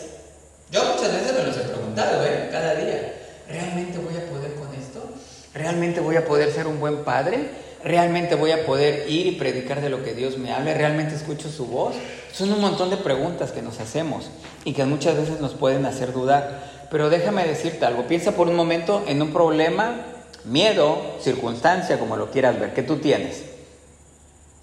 Yo 0.71 0.85
muchas 0.93 1.11
veces 1.11 1.33
me 1.33 1.43
los 1.43 1.57
he 1.57 1.61
preguntado, 1.61 2.23
¿eh? 2.23 2.51
Cada 2.53 2.75
día. 2.75 3.15
¿Realmente 3.49 3.97
voy 3.97 4.15
a 4.15 4.27
poder 4.27 4.53
con 4.57 4.75
esto? 4.75 5.09
¿Realmente 5.55 6.01
voy 6.01 6.17
a 6.17 6.27
poder 6.27 6.53
ser 6.53 6.67
un 6.67 6.79
buen 6.79 7.03
padre? 7.03 7.65
¿Realmente 7.87 8.35
voy 8.35 8.50
a 8.50 8.66
poder 8.66 9.09
ir 9.09 9.28
y 9.28 9.33
predicar 9.37 9.81
de 9.81 9.90
lo 9.90 10.02
que 10.02 10.12
Dios 10.12 10.38
me 10.38 10.52
hable? 10.52 10.75
¿Realmente 10.75 11.14
escucho 11.14 11.49
su 11.49 11.66
voz? 11.66 11.95
Son 12.33 12.52
un 12.52 12.61
montón 12.61 12.90
de 12.90 12.97
preguntas 12.97 13.52
que 13.52 13.62
nos 13.62 13.78
hacemos 13.78 14.28
y 14.64 14.73
que 14.73 14.85
muchas 14.85 15.16
veces 15.16 15.40
nos 15.40 15.55
pueden 15.55 15.87
hacer 15.87 16.12
dudar. 16.12 16.88
Pero 16.90 17.11
déjame 17.11 17.47
decirte 17.47 17.87
algo, 17.87 18.09
piensa 18.09 18.33
por 18.33 18.49
un 18.49 18.57
momento 18.57 19.05
en 19.07 19.23
un 19.23 19.33
problema 19.33 20.00
miedo, 20.43 21.00
circunstancia, 21.21 22.00
como 22.00 22.16
lo 22.16 22.33
quieras 22.33 22.59
ver, 22.59 22.75
que 22.75 22.83
tú 22.83 22.97
tienes. 22.97 23.45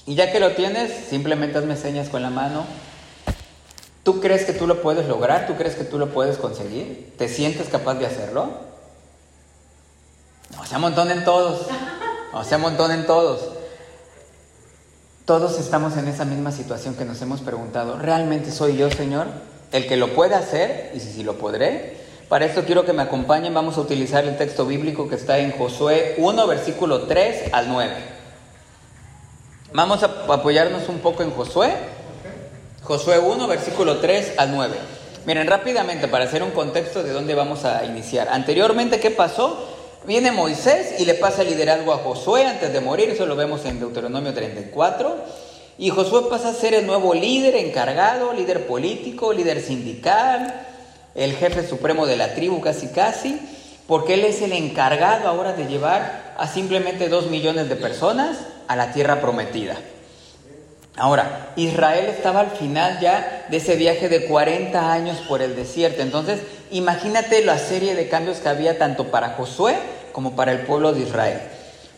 Y 0.06 0.16
ya 0.16 0.34
que 0.34 0.42
lo 0.42 0.52
tienes, 0.52 0.92
simplemente 1.10 1.58
hazme 1.58 1.78
señas 1.78 2.10
con 2.10 2.24
la 2.24 2.30
mano. 2.30 2.66
¿Tú 4.04 4.20
crees 4.20 4.44
que 4.44 4.52
tú 4.52 4.68
lo 4.68 4.82
puedes 4.82 5.08
lograr? 5.08 5.48
¿Tú 5.48 5.56
crees 5.56 5.76
que 5.76 5.86
tú 5.86 5.98
lo 5.98 6.10
puedes 6.10 6.36
conseguir? 6.36 7.14
¿Te 7.18 7.30
sientes 7.30 7.70
capaz 7.70 7.94
de 7.94 8.06
hacerlo? 8.06 8.50
No, 10.54 10.66
se 10.66 10.76
amontonen 10.76 11.24
todos. 11.24 11.68
Se 12.44 12.56
amontonen 12.56 13.06
todos. 13.06 13.42
Todos 15.26 15.60
estamos 15.60 15.96
en 15.98 16.08
esa 16.08 16.26
misma 16.26 16.52
situación 16.52 16.96
que 16.96 17.06
nos 17.06 17.22
hemos 17.22 17.42
preguntado. 17.42 17.98
¿Realmente 17.98 18.52
soy 18.52 18.76
yo, 18.76 18.90
Señor, 18.90 19.28
el 19.72 19.88
que 19.88 19.96
lo 19.96 20.14
pueda 20.14 20.40
hacer? 20.40 20.92
Y 20.96 21.00
si, 21.00 21.14
si 21.14 21.24
lo 21.24 21.38
podré, 21.38 21.98
para 22.28 22.46
esto 22.46 22.64
quiero 22.66 22.84
que 22.84 22.94
me 22.94 23.04
acompañen, 23.04 23.54
vamos 23.54 23.78
a 23.78 23.82
utilizar 23.82 24.26
el 24.26 24.36
texto 24.38 24.66
bíblico 24.66 25.08
que 25.08 25.16
está 25.16 25.38
en 25.38 25.52
Josué 25.52 26.16
1, 26.18 26.48
versículo 26.48 27.04
3 27.04 27.54
al 27.54 27.70
9. 27.70 27.94
Vamos 29.74 30.04
a 30.04 30.08
apoyarnos 30.34 30.90
un 30.90 31.00
poco 31.00 31.24
en 31.24 31.32
Josué. 31.32 31.72
Josué 32.84 33.20
1, 33.20 33.48
versículo 33.48 34.00
3 34.00 34.34
al 34.38 34.52
9. 34.52 34.76
Miren, 35.26 35.48
rápidamente, 35.48 36.08
para 36.08 36.26
hacer 36.26 36.44
un 36.44 36.52
contexto 36.52 37.02
de 37.02 37.14
dónde 37.14 37.34
vamos 37.34 37.64
a 37.64 37.86
iniciar. 37.86 38.28
Anteriormente, 38.30 39.00
¿qué 39.00 39.10
pasó? 39.10 39.73
Viene 40.06 40.34
Moisés 40.34 40.96
y 41.00 41.06
le 41.06 41.14
pasa 41.14 41.44
el 41.44 41.50
liderazgo 41.50 41.94
a 41.94 41.98
Josué 41.98 42.46
antes 42.46 42.74
de 42.74 42.82
morir, 42.82 43.10
eso 43.10 43.26
lo 43.26 43.38
vemos 43.38 43.64
en 43.64 43.80
Deuteronomio 43.80 44.34
34. 44.34 45.16
Y 45.78 45.92
Josué 45.92 46.24
pasa 46.30 46.50
a 46.50 46.54
ser 46.54 46.74
el 46.74 46.86
nuevo 46.86 47.14
líder 47.14 47.56
encargado, 47.56 48.34
líder 48.34 48.68
político, 48.68 49.32
líder 49.32 49.62
sindical, 49.62 50.66
el 51.16 51.34
jefe 51.36 51.66
supremo 51.66 52.06
de 52.06 52.18
la 52.18 52.34
tribu 52.36 52.60
casi 52.60 52.88
casi, 52.88 53.40
porque 53.88 54.16
él 54.16 54.26
es 54.26 54.42
el 54.42 54.52
encargado 54.52 55.30
ahora 55.30 55.54
de 55.54 55.68
llevar 55.68 56.34
a 56.38 56.48
simplemente 56.48 57.08
dos 57.08 57.28
millones 57.28 57.70
de 57.70 57.78
personas 57.78 58.40
a 58.68 58.76
la 58.76 58.92
tierra 58.92 59.22
prometida. 59.22 59.78
Ahora, 60.98 61.54
Israel 61.56 62.08
estaba 62.08 62.42
al 62.42 62.52
final 62.52 63.00
ya 63.00 63.46
de 63.50 63.58
ese 63.58 63.78
viaje 63.78 64.10
de 64.10 64.26
40 64.26 64.92
años 64.92 65.18
por 65.28 65.42
el 65.42 65.56
desierto. 65.56 66.02
Entonces, 66.02 66.42
imagínate 66.72 67.44
la 67.44 67.58
serie 67.58 67.96
de 67.96 68.10
cambios 68.10 68.40
que 68.40 68.50
había 68.50 68.78
tanto 68.78 69.10
para 69.10 69.30
Josué 69.30 69.76
como 70.14 70.36
para 70.36 70.54
el 70.54 70.60
pueblo 70.62 70.94
de 70.94 71.02
Israel. 71.02 71.42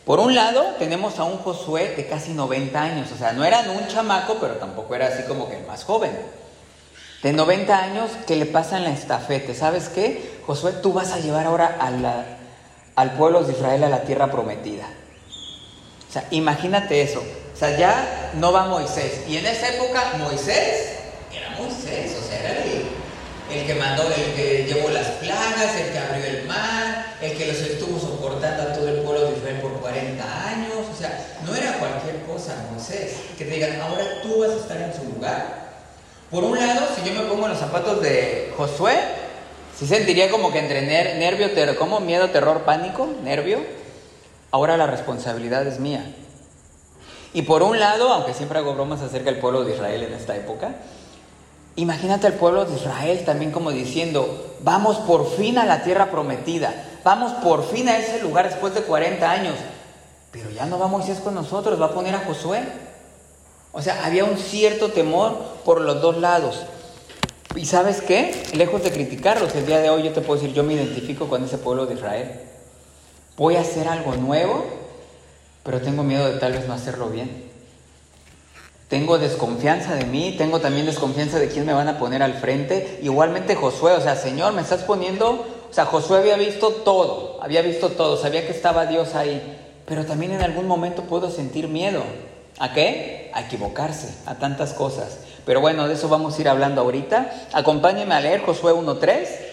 Por 0.04 0.18
un 0.18 0.34
lado, 0.34 0.64
tenemos 0.78 1.18
a 1.18 1.24
un 1.24 1.38
Josué 1.38 1.94
de 1.96 2.06
casi 2.06 2.32
90 2.32 2.80
años. 2.80 3.12
O 3.12 3.16
sea, 3.16 3.32
no 3.32 3.44
era 3.44 3.60
un 3.60 3.86
chamaco, 3.88 4.38
pero 4.40 4.54
tampoco 4.54 4.94
era 4.94 5.06
así 5.06 5.22
como 5.24 5.48
que 5.48 5.58
el 5.58 5.66
más 5.66 5.84
joven 5.84 6.12
de 7.22 7.32
90 7.32 7.76
años 7.76 8.10
que 8.26 8.36
le 8.36 8.46
pasan 8.46 8.84
la 8.84 8.90
estafeta. 8.90 9.52
¿Sabes 9.52 9.88
qué? 9.88 10.38
Josué, 10.46 10.72
tú 10.80 10.92
vas 10.92 11.12
a 11.12 11.18
llevar 11.18 11.46
ahora 11.46 11.76
al 12.94 13.12
pueblo 13.12 13.42
de 13.42 13.52
Israel 13.52 13.82
a 13.82 13.88
la 13.88 14.02
tierra 14.02 14.30
prometida. 14.30 14.86
O 16.08 16.12
sea, 16.12 16.24
imagínate 16.30 17.02
eso. 17.02 17.20
O 17.52 17.58
sea, 17.58 17.76
ya 17.76 18.30
no 18.34 18.52
va 18.52 18.66
Moisés. 18.66 19.22
Y 19.28 19.38
en 19.38 19.46
esa 19.46 19.70
época 19.70 20.12
Moisés 20.18 20.98
era 21.34 21.50
Moisés, 21.58 22.16
o 22.22 22.28
sea, 22.28 22.38
era 22.38 22.62
el, 22.62 22.86
el 23.50 23.66
que 23.66 23.74
mandó, 23.74 24.04
el 24.04 24.34
que 24.34 24.64
llevó 24.72 24.90
las 24.90 25.06
plagas, 25.06 25.74
el 25.80 25.92
que 25.92 25.98
abrió 25.98 26.24
el 26.26 26.46
mar, 26.46 27.16
el 27.20 27.32
que 27.36 27.46
los 27.46 27.56
estuvo 27.56 27.98
soportando 28.46 28.62
a 28.62 28.74
todo 28.74 28.88
el 28.88 29.02
pueblo 29.02 29.30
de 29.30 29.36
Israel 29.36 29.60
por 29.60 29.72
40 29.80 30.48
años. 30.48 30.72
O 30.92 30.96
sea, 30.96 31.26
no 31.44 31.54
era 31.54 31.78
cualquier 31.78 32.22
cosa 32.22 32.54
Moisés. 32.70 33.16
Que 33.36 33.44
te 33.44 33.50
digan, 33.52 33.80
ahora 33.80 34.04
tú 34.22 34.40
vas 34.40 34.50
a 34.50 34.56
estar 34.56 34.80
en 34.80 34.94
su 34.94 35.04
lugar. 35.14 35.66
Por 36.30 36.44
un 36.44 36.58
lado, 36.58 36.86
si 36.94 37.08
yo 37.08 37.14
me 37.14 37.28
pongo 37.28 37.44
en 37.44 37.50
los 37.50 37.58
zapatos 37.58 38.02
de 38.02 38.52
Josué, 38.56 38.96
sí 39.78 39.86
sentiría 39.86 40.30
como 40.30 40.52
que 40.52 40.58
entre 40.58 40.82
nervio, 40.82 41.52
terror, 41.52 41.76
como 41.76 42.00
miedo, 42.00 42.30
terror, 42.30 42.62
pánico, 42.62 43.08
nervio. 43.22 43.58
Ahora 44.50 44.76
la 44.76 44.86
responsabilidad 44.86 45.66
es 45.66 45.78
mía. 45.78 46.14
Y 47.32 47.42
por 47.42 47.62
un 47.62 47.78
lado, 47.78 48.12
aunque 48.12 48.34
siempre 48.34 48.58
hago 48.58 48.74
bromas 48.74 49.02
acerca 49.02 49.30
del 49.30 49.40
pueblo 49.40 49.64
de 49.64 49.74
Israel 49.74 50.02
en 50.04 50.14
esta 50.14 50.34
época, 50.34 50.76
imagínate 51.76 52.26
al 52.26 52.34
pueblo 52.34 52.64
de 52.64 52.74
Israel 52.74 53.24
también 53.24 53.52
como 53.52 53.70
diciendo, 53.70 54.56
vamos 54.60 54.96
por 54.98 55.30
fin 55.36 55.58
a 55.58 55.66
la 55.66 55.82
tierra 55.82 56.10
prometida, 56.10 56.74
vamos 57.04 57.32
por 57.34 57.64
fin 57.64 57.88
a 57.88 57.98
ese 57.98 58.22
lugar 58.22 58.48
después 58.48 58.74
de 58.74 58.82
40 58.82 59.30
años. 59.30 59.54
Pero 60.32 60.50
ya 60.50 60.66
no 60.66 60.78
va 60.78 60.88
Moisés 60.88 61.20
con 61.20 61.34
nosotros, 61.34 61.80
va 61.80 61.86
a 61.86 61.94
poner 61.94 62.14
a 62.14 62.20
Josué. 62.20 62.62
O 63.72 63.82
sea, 63.82 64.04
había 64.04 64.24
un 64.24 64.38
cierto 64.38 64.90
temor 64.90 65.36
por 65.64 65.80
los 65.80 66.00
dos 66.00 66.18
lados. 66.18 66.62
¿Y 67.54 67.64
sabes 67.64 68.02
qué? 68.02 68.34
Lejos 68.54 68.82
de 68.82 68.90
criticarlos, 68.90 69.54
el 69.54 69.66
día 69.66 69.78
de 69.78 69.88
hoy 69.88 70.02
yo 70.02 70.12
te 70.12 70.20
puedo 70.20 70.40
decir, 70.40 70.54
yo 70.54 70.62
me 70.62 70.74
identifico 70.74 71.28
con 71.28 71.44
ese 71.44 71.58
pueblo 71.58 71.86
de 71.86 71.94
Israel. 71.94 72.40
Voy 73.36 73.56
a 73.56 73.60
hacer 73.60 73.88
algo 73.88 74.14
nuevo, 74.16 74.64
pero 75.62 75.80
tengo 75.80 76.02
miedo 76.02 76.26
de 76.26 76.38
tal 76.38 76.52
vez 76.52 76.66
no 76.66 76.74
hacerlo 76.74 77.08
bien. 77.08 77.45
Tengo 78.88 79.18
desconfianza 79.18 79.96
de 79.96 80.04
mí, 80.04 80.36
tengo 80.38 80.60
también 80.60 80.86
desconfianza 80.86 81.40
de 81.40 81.48
quién 81.48 81.66
me 81.66 81.72
van 81.72 81.88
a 81.88 81.98
poner 81.98 82.22
al 82.22 82.34
frente. 82.34 83.00
Igualmente 83.02 83.56
Josué, 83.56 83.92
o 83.92 84.00
sea, 84.00 84.14
Señor, 84.14 84.52
me 84.52 84.62
estás 84.62 84.84
poniendo, 84.84 85.44
o 85.68 85.72
sea, 85.72 85.86
Josué 85.86 86.18
había 86.18 86.36
visto 86.36 86.70
todo, 86.70 87.40
había 87.42 87.62
visto 87.62 87.88
todo, 87.88 88.16
sabía 88.16 88.46
que 88.46 88.52
estaba 88.52 88.86
Dios 88.86 89.16
ahí, 89.16 89.58
pero 89.86 90.04
también 90.06 90.32
en 90.32 90.42
algún 90.42 90.68
momento 90.68 91.02
puedo 91.02 91.30
sentir 91.30 91.66
miedo. 91.66 92.02
¿A 92.58 92.72
qué? 92.72 93.30
A 93.34 93.42
equivocarse, 93.42 94.14
a 94.24 94.36
tantas 94.36 94.72
cosas. 94.72 95.18
Pero 95.44 95.60
bueno, 95.60 95.86
de 95.88 95.94
eso 95.94 96.08
vamos 96.08 96.38
a 96.38 96.40
ir 96.40 96.48
hablando 96.48 96.80
ahorita. 96.80 97.48
Acompáñeme 97.52 98.14
a 98.14 98.20
leer 98.20 98.42
Josué 98.42 98.72
1.3. 98.72 99.45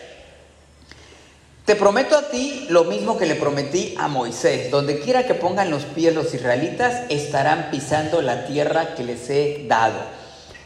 Te 1.65 1.77
prometo 1.77 2.17
a 2.17 2.29
ti 2.29 2.65
lo 2.69 2.83
mismo 2.83 3.17
que 3.17 3.25
le 3.25 3.35
prometí 3.35 3.95
a 3.97 4.09
Moisés. 4.09 4.69
Donde 4.69 4.99
quiera 4.99 5.25
que 5.25 5.33
pongan 5.33 5.69
los 5.69 5.83
pies 5.83 6.13
los 6.13 6.33
israelitas, 6.33 7.03
estarán 7.09 7.69
pisando 7.71 8.21
la 8.21 8.45
tierra 8.45 8.95
que 8.95 9.03
les 9.03 9.29
he 9.29 9.65
dado. 9.67 9.97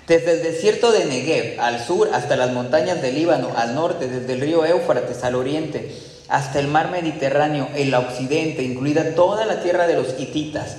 Desde 0.07 0.31
el 0.31 0.43
desierto 0.43 0.91
de 0.91 1.05
Negev 1.05 1.59
al 1.59 1.85
sur 1.85 2.09
hasta 2.13 2.35
las 2.35 2.51
montañas 2.51 3.01
del 3.01 3.13
Líbano 3.13 3.51
al 3.55 3.75
norte, 3.75 4.07
desde 4.07 4.33
el 4.33 4.41
río 4.41 4.65
Éufrates 4.65 5.23
al 5.23 5.35
oriente, 5.35 5.95
hasta 6.29 6.59
el 6.59 6.67
mar 6.67 6.89
Mediterráneo, 6.89 7.69
el 7.75 7.93
occidente, 7.93 8.63
incluida 8.63 9.13
toda 9.13 9.45
la 9.45 9.61
tierra 9.61 9.85
de 9.85 9.95
los 9.95 10.19
hititas. 10.19 10.77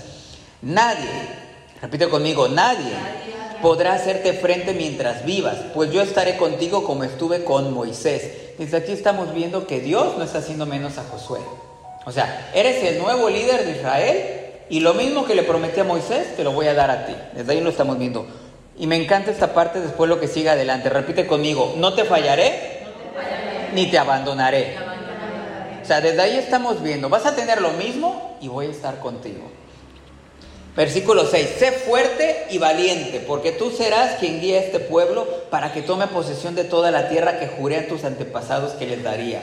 Nadie 0.62 1.48
Repite 1.80 2.08
conmigo, 2.08 2.48
nadie 2.48 2.92
podrá 3.62 3.94
hacerte 3.94 4.32
frente 4.32 4.74
mientras 4.74 5.24
vivas, 5.24 5.56
pues 5.74 5.90
yo 5.90 6.02
estaré 6.02 6.36
contigo 6.36 6.84
como 6.84 7.04
estuve 7.04 7.44
con 7.44 7.72
Moisés. 7.72 8.56
Desde 8.58 8.76
aquí 8.76 8.92
estamos 8.92 9.34
viendo 9.34 9.66
que 9.66 9.80
Dios 9.80 10.16
no 10.16 10.24
está 10.24 10.38
haciendo 10.38 10.66
menos 10.66 10.98
a 10.98 11.04
Josué. 11.04 11.40
O 12.04 12.12
sea, 12.12 12.50
eres 12.54 12.82
el 12.84 12.98
nuevo 12.98 13.28
líder 13.28 13.64
de 13.64 13.72
Israel 13.72 14.16
y 14.70 14.80
lo 14.80 14.94
mismo 14.94 15.24
que 15.24 15.34
le 15.34 15.42
prometí 15.42 15.80
a 15.80 15.84
Moisés, 15.84 16.36
te 16.36 16.44
lo 16.44 16.52
voy 16.52 16.66
a 16.66 16.74
dar 16.74 16.90
a 16.90 17.06
ti. 17.06 17.14
Desde 17.34 17.52
ahí 17.52 17.60
lo 17.60 17.70
estamos 17.70 17.98
viendo. 17.98 18.26
Y 18.78 18.86
me 18.86 18.96
encanta 18.96 19.30
esta 19.30 19.54
parte 19.54 19.80
después 19.80 20.08
lo 20.08 20.20
que 20.20 20.28
sigue 20.28 20.50
adelante. 20.50 20.88
Repite 20.88 21.26
conmigo, 21.26 21.74
no 21.76 21.94
te 21.94 22.04
fallaré, 22.04 22.80
ni 23.74 23.86
te 23.86 23.98
abandonaré. 23.98 24.76
O 25.82 25.84
sea, 25.84 26.00
desde 26.00 26.20
ahí 26.20 26.36
estamos 26.36 26.82
viendo, 26.82 27.08
vas 27.08 27.26
a 27.26 27.34
tener 27.34 27.60
lo 27.60 27.70
mismo 27.72 28.36
y 28.40 28.48
voy 28.48 28.66
a 28.66 28.70
estar 28.70 28.98
contigo. 29.00 29.57
Versículo 30.78 31.26
6, 31.28 31.48
sé 31.58 31.72
fuerte 31.72 32.46
y 32.50 32.58
valiente, 32.58 33.18
porque 33.18 33.50
tú 33.50 33.72
serás 33.72 34.14
quien 34.20 34.40
guía 34.40 34.58
a 34.58 34.62
este 34.62 34.78
pueblo 34.78 35.26
para 35.50 35.72
que 35.72 35.82
tome 35.82 36.06
posesión 36.06 36.54
de 36.54 36.62
toda 36.62 36.92
la 36.92 37.08
tierra 37.08 37.40
que 37.40 37.48
juré 37.48 37.78
a 37.78 37.88
tus 37.88 38.04
antepasados 38.04 38.74
que 38.74 38.86
les 38.86 39.02
daría. 39.02 39.42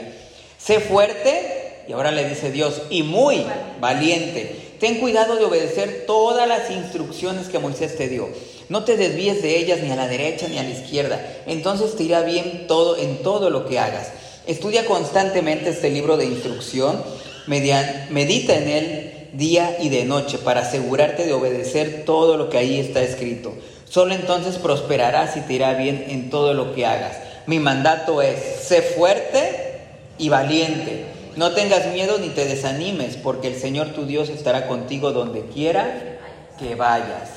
Sé 0.58 0.80
fuerte, 0.80 1.84
y 1.90 1.92
ahora 1.92 2.12
le 2.12 2.24
dice 2.24 2.52
Dios, 2.52 2.84
y 2.90 3.04
muy 3.04 3.46
valiente. 3.82 4.56
Ten 4.80 5.02
cuidado 5.02 5.36
de 5.36 5.44
obedecer 5.44 6.06
todas 6.08 6.48
las 6.48 6.72
instrucciones 6.72 7.50
que 7.50 7.60
Moisés 7.60 7.98
te 7.98 8.08
dio. 8.08 8.30
No 8.70 8.86
te 8.86 8.96
desvíes 8.96 9.42
de 9.42 9.58
ellas 9.58 9.82
ni 9.82 9.92
a 9.92 9.98
la 9.98 10.08
derecha 10.08 10.48
ni 10.48 10.58
a 10.58 10.64
la 10.64 10.70
izquierda. 10.70 11.20
Entonces 11.48 11.98
te 11.98 12.04
irá 12.04 12.22
bien 12.22 12.66
todo 12.66 12.96
en 12.96 13.22
todo 13.24 13.50
lo 13.50 13.68
que 13.68 13.78
hagas. 13.78 14.08
Estudia 14.48 14.86
constantemente 14.86 15.72
este 15.72 15.90
libro 15.90 16.16
de 16.16 16.28
instrucción, 16.28 17.04
medita 17.46 18.56
en 18.56 18.70
él 18.70 19.12
día 19.38 19.78
y 19.80 19.90
de 19.90 20.06
noche 20.06 20.38
para 20.38 20.62
asegurarte 20.62 21.26
de 21.26 21.34
obedecer 21.34 22.04
todo 22.06 22.38
lo 22.38 22.50
que 22.50 22.58
ahí 22.58 22.80
está 22.80 23.02
escrito. 23.02 23.54
Solo 23.90 24.14
entonces 24.14 24.58
prosperarás 24.58 25.38
y 25.38 25.42
te 25.42 25.54
irá 25.54 25.74
bien 25.74 26.06
en 26.10 26.30
todo 26.30 26.54
lo 26.54 26.74
que 26.74 26.86
hagas. 26.86 27.18
Mi 27.46 27.60
mandato 27.60 28.22
es, 28.22 28.40
sé 28.64 28.82
fuerte 28.82 29.80
y 30.18 30.30
valiente. 30.30 31.06
No 31.36 31.52
tengas 31.52 31.88
miedo 31.88 32.18
ni 32.18 32.30
te 32.30 32.46
desanimes, 32.46 33.18
porque 33.18 33.48
el 33.48 33.56
Señor 33.56 33.90
tu 33.90 34.06
Dios 34.06 34.30
estará 34.30 34.68
contigo 34.68 35.12
donde 35.12 35.46
quiera 35.46 36.18
que 36.58 36.76
vayas. 36.76 37.30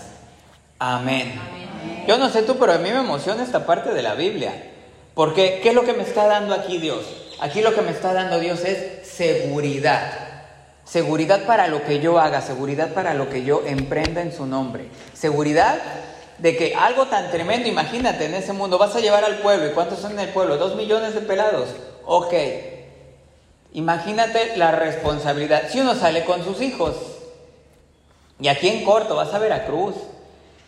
Amén. 0.78 1.34
Yo 2.06 2.16
no 2.18 2.30
sé 2.30 2.42
tú, 2.42 2.56
pero 2.58 2.72
a 2.72 2.78
mí 2.78 2.90
me 2.90 3.00
emociona 3.00 3.42
esta 3.42 3.66
parte 3.66 3.92
de 3.92 4.02
la 4.02 4.14
Biblia. 4.14 4.52
Porque, 5.14 5.60
¿qué 5.62 5.70
es 5.70 5.74
lo 5.74 5.84
que 5.84 5.94
me 5.94 6.04
está 6.04 6.26
dando 6.26 6.54
aquí 6.54 6.78
Dios? 6.78 7.04
Aquí 7.40 7.60
lo 7.60 7.74
que 7.74 7.82
me 7.82 7.90
está 7.90 8.12
dando 8.12 8.38
Dios 8.38 8.64
es 8.64 9.06
seguridad. 9.06 10.27
Seguridad 10.88 11.44
para 11.44 11.66
lo 11.66 11.84
que 11.84 12.00
yo 12.00 12.18
haga, 12.18 12.40
seguridad 12.40 12.94
para 12.94 13.12
lo 13.12 13.28
que 13.28 13.44
yo 13.44 13.62
emprenda 13.66 14.22
en 14.22 14.32
su 14.32 14.46
nombre. 14.46 14.88
Seguridad 15.12 15.78
de 16.38 16.56
que 16.56 16.74
algo 16.74 17.06
tan 17.08 17.30
tremendo, 17.30 17.68
imagínate 17.68 18.24
en 18.24 18.32
ese 18.32 18.54
mundo, 18.54 18.78
vas 18.78 18.96
a 18.96 19.00
llevar 19.00 19.22
al 19.22 19.40
pueblo. 19.40 19.66
¿Y 19.66 19.72
cuántos 19.72 19.98
son 19.98 20.12
en 20.12 20.20
el 20.20 20.28
pueblo? 20.30 20.56
Dos 20.56 20.76
millones 20.76 21.12
de 21.14 21.20
pelados. 21.20 21.68
Ok. 22.06 22.32
Imagínate 23.74 24.56
la 24.56 24.70
responsabilidad. 24.70 25.64
Si 25.68 25.78
uno 25.78 25.94
sale 25.94 26.24
con 26.24 26.42
sus 26.42 26.62
hijos, 26.62 26.96
y 28.40 28.48
aquí 28.48 28.68
en 28.68 28.82
corto 28.82 29.14
vas 29.14 29.34
a 29.34 29.38
Veracruz, 29.38 29.94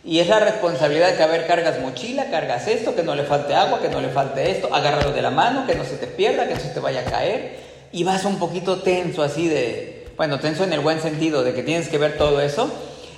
y 0.03 0.19
es 0.19 0.27
la 0.27 0.39
responsabilidad 0.39 1.15
que, 1.17 1.23
a 1.23 1.27
ver, 1.27 1.47
cargas 1.47 1.79
mochila, 1.79 2.29
cargas 2.29 2.67
esto, 2.67 2.93
que 2.93 3.01
no 3.01 3.15
le 3.15 3.23
falte 3.23 3.55
agua, 3.55 3.81
que 3.81 3.89
no 3.89 3.99
le 4.01 4.09
falte 4.09 4.51
esto, 4.51 4.71
agárralo 4.71 5.13
de 5.13 5.21
la 5.23 5.31
mano, 5.31 5.65
que 5.65 5.73
no 5.73 5.83
se 5.83 5.95
te 5.95 6.05
pierda, 6.05 6.47
que 6.47 6.53
no 6.53 6.59
se 6.59 6.69
te 6.69 6.79
vaya 6.79 7.01
a 7.01 7.05
caer. 7.05 7.71
Y 7.91 8.03
vas 8.03 8.23
un 8.23 8.37
poquito 8.37 8.83
tenso 8.83 9.23
así 9.23 9.47
de, 9.47 10.00
bueno, 10.21 10.39
tenso 10.39 10.63
en 10.63 10.71
el 10.71 10.81
buen 10.81 11.01
sentido, 11.01 11.43
de 11.43 11.55
que 11.55 11.63
tienes 11.63 11.89
que 11.89 11.97
ver 11.97 12.15
todo 12.15 12.41
eso. 12.41 12.71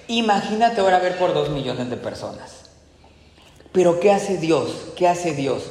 Imagínate 0.07 0.79
ahora 0.79 0.99
ver 0.99 1.17
por 1.17 1.33
dos 1.33 1.49
millones 1.49 1.89
de 1.89 1.97
personas. 1.97 2.61
Pero 3.73 3.99
¿qué 3.99 4.13
hace 4.13 4.37
Dios? 4.37 4.69
¿Qué 4.95 5.09
hace 5.09 5.33
Dios? 5.33 5.63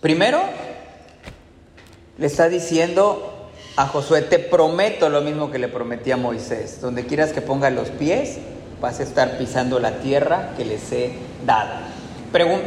Primero, 0.00 0.42
le 2.18 2.26
está 2.26 2.48
diciendo 2.48 3.48
a 3.76 3.86
Josué, 3.86 4.22
te 4.22 4.40
prometo 4.40 5.08
lo 5.08 5.20
mismo 5.20 5.52
que 5.52 5.60
le 5.60 5.68
prometí 5.68 6.10
a 6.10 6.16
Moisés, 6.16 6.80
donde 6.80 7.06
quieras 7.06 7.30
que 7.30 7.40
ponga 7.40 7.70
los 7.70 7.90
pies, 7.90 8.38
vas 8.80 8.98
a 8.98 9.04
estar 9.04 9.38
pisando 9.38 9.78
la 9.78 10.00
tierra 10.00 10.54
que 10.56 10.64
les 10.64 10.90
he 10.90 11.12
dado. 11.46 11.70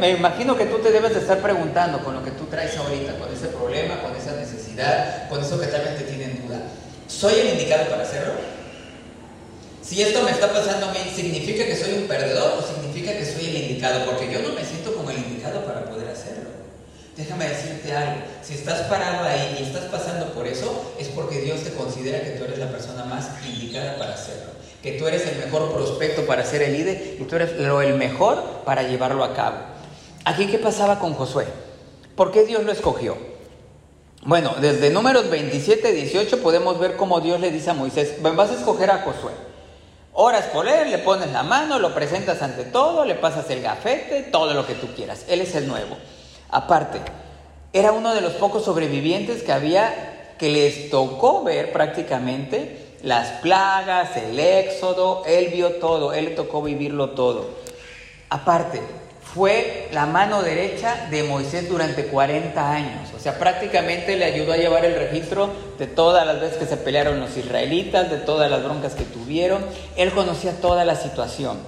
me 0.00 0.12
imagino 0.12 0.56
que 0.56 0.64
tú 0.64 0.78
te 0.78 0.92
debes 0.92 1.12
de 1.12 1.20
estar 1.20 1.42
preguntando 1.42 2.02
con 2.02 2.14
lo 2.14 2.24
que 2.24 2.30
tú 2.30 2.46
traes 2.46 2.74
ahorita, 2.74 3.18
con 3.18 3.30
ese 3.30 3.48
problema, 3.48 4.00
con 4.00 4.16
esa 4.16 4.34
necesidad, 4.34 5.28
con 5.28 5.42
eso 5.42 5.60
que 5.60 5.66
tal 5.66 5.82
vez 5.82 5.98
te 5.98 6.04
tienen 6.04 6.12
duda. 6.12 6.21
¿Soy 7.12 7.34
el 7.34 7.48
indicado 7.50 7.88
para 7.90 8.02
hacerlo? 8.02 8.32
Si 9.82 10.00
esto 10.02 10.22
me 10.22 10.30
está 10.30 10.52
pasando 10.52 10.88
a 10.88 10.92
mí, 10.92 10.98
¿significa 11.14 11.66
que 11.66 11.76
soy 11.76 11.94
un 11.94 12.08
perdedor 12.08 12.58
o 12.58 12.62
significa 12.62 13.12
que 13.12 13.24
soy 13.24 13.46
el 13.46 13.56
indicado? 13.56 14.06
Porque 14.06 14.32
yo 14.32 14.40
no 14.40 14.54
me 14.54 14.64
siento 14.64 14.94
como 14.94 15.10
el 15.10 15.18
indicado 15.18 15.64
para 15.64 15.84
poder 15.84 16.08
hacerlo. 16.08 16.50
Déjame 17.16 17.48
decirte 17.48 17.92
algo, 17.92 18.22
si 18.42 18.54
estás 18.54 18.82
parado 18.88 19.28
ahí 19.28 19.58
y 19.60 19.62
estás 19.64 19.84
pasando 19.84 20.32
por 20.32 20.46
eso, 20.46 20.94
es 20.98 21.08
porque 21.08 21.40
Dios 21.40 21.62
te 21.62 21.72
considera 21.74 22.22
que 22.22 22.30
tú 22.30 22.44
eres 22.44 22.58
la 22.58 22.70
persona 22.70 23.04
más 23.04 23.28
indicada 23.46 23.98
para 23.98 24.14
hacerlo 24.14 24.52
que 24.82 24.92
tú 24.92 25.06
eres 25.06 25.24
el 25.26 25.38
mejor 25.38 25.72
prospecto 25.72 26.26
para 26.26 26.44
ser 26.44 26.62
el 26.62 26.72
líder 26.72 27.16
y 27.20 27.24
tú 27.24 27.36
eres 27.36 27.56
lo, 27.56 27.80
el 27.82 27.94
mejor 27.94 28.42
para 28.64 28.82
llevarlo 28.82 29.22
a 29.22 29.32
cabo. 29.32 29.58
Aquí, 30.24 30.48
¿qué 30.48 30.58
pasaba 30.58 30.98
con 30.98 31.14
Josué? 31.14 31.46
¿Por 32.16 32.32
qué 32.32 32.44
Dios 32.44 32.64
lo 32.64 32.72
escogió? 32.72 33.31
Bueno, 34.24 34.54
desde 34.60 34.90
números 34.90 35.28
27, 35.30 35.92
18 35.92 36.42
podemos 36.42 36.78
ver 36.78 36.94
cómo 36.94 37.20
Dios 37.20 37.40
le 37.40 37.50
dice 37.50 37.70
a 37.70 37.74
Moisés, 37.74 38.22
vas 38.22 38.50
a 38.50 38.54
escoger 38.54 38.88
a 38.88 38.98
Josué. 38.98 39.32
Oras 40.12 40.44
por 40.46 40.68
él, 40.68 40.92
le 40.92 40.98
pones 40.98 41.32
la 41.32 41.42
mano, 41.42 41.80
lo 41.80 41.92
presentas 41.92 42.40
ante 42.40 42.62
todo, 42.64 43.04
le 43.04 43.16
pasas 43.16 43.50
el 43.50 43.62
gafete, 43.62 44.22
todo 44.30 44.54
lo 44.54 44.64
que 44.64 44.74
tú 44.74 44.86
quieras. 44.94 45.24
Él 45.26 45.40
es 45.40 45.56
el 45.56 45.66
nuevo. 45.66 45.96
Aparte, 46.50 47.00
era 47.72 47.90
uno 47.90 48.14
de 48.14 48.20
los 48.20 48.34
pocos 48.34 48.64
sobrevivientes 48.64 49.42
que 49.42 49.50
había 49.50 50.34
que 50.38 50.50
les 50.50 50.88
tocó 50.88 51.42
ver 51.42 51.72
prácticamente 51.72 52.98
las 53.02 53.40
plagas, 53.40 54.16
el 54.16 54.38
éxodo, 54.38 55.24
él 55.26 55.48
vio 55.52 55.76
todo, 55.76 56.12
él 56.12 56.26
le 56.26 56.30
tocó 56.32 56.62
vivirlo 56.62 57.10
todo. 57.10 57.48
Aparte, 58.30 58.80
fue 59.34 59.88
la 59.92 60.04
mano 60.04 60.42
derecha 60.42 61.06
de 61.10 61.22
Moisés 61.22 61.68
durante 61.68 62.06
40 62.06 62.70
años. 62.70 63.08
O 63.16 63.18
sea, 63.18 63.38
prácticamente 63.38 64.16
le 64.16 64.26
ayudó 64.26 64.52
a 64.52 64.58
llevar 64.58 64.84
el 64.84 64.94
registro 64.94 65.50
de 65.78 65.86
todas 65.86 66.26
las 66.26 66.40
veces 66.40 66.58
que 66.58 66.66
se 66.66 66.76
pelearon 66.76 67.18
los 67.18 67.36
israelitas, 67.36 68.10
de 68.10 68.18
todas 68.18 68.50
las 68.50 68.62
broncas 68.62 68.94
que 68.94 69.04
tuvieron. 69.04 69.64
Él 69.96 70.12
conocía 70.12 70.60
toda 70.60 70.84
la 70.84 70.96
situación. 70.96 71.58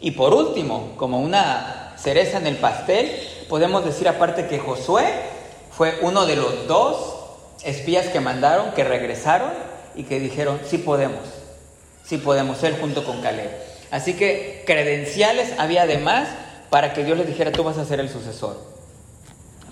Y 0.00 0.10
por 0.10 0.34
último, 0.34 0.92
como 0.96 1.20
una 1.20 1.94
cereza 1.96 2.36
en 2.36 2.46
el 2.46 2.56
pastel, 2.56 3.10
podemos 3.48 3.84
decir 3.86 4.06
aparte 4.06 4.46
que 4.46 4.58
Josué 4.58 5.06
fue 5.70 5.98
uno 6.02 6.26
de 6.26 6.36
los 6.36 6.66
dos 6.66 7.14
espías 7.64 8.08
que 8.08 8.20
mandaron, 8.20 8.72
que 8.72 8.84
regresaron 8.84 9.50
y 9.94 10.02
que 10.02 10.20
dijeron, 10.20 10.60
sí 10.68 10.76
podemos, 10.76 11.22
sí 12.04 12.18
podemos, 12.18 12.62
él 12.64 12.76
junto 12.78 13.02
con 13.04 13.22
Caleb. 13.22 13.50
Así 13.90 14.12
que 14.12 14.62
credenciales 14.66 15.54
había 15.58 15.84
además 15.84 16.28
para 16.74 16.92
que 16.92 17.04
Dios 17.04 17.16
les 17.16 17.28
dijera, 17.28 17.52
tú 17.52 17.62
vas 17.62 17.78
a 17.78 17.84
ser 17.84 18.00
el 18.00 18.08
sucesor. 18.08 18.60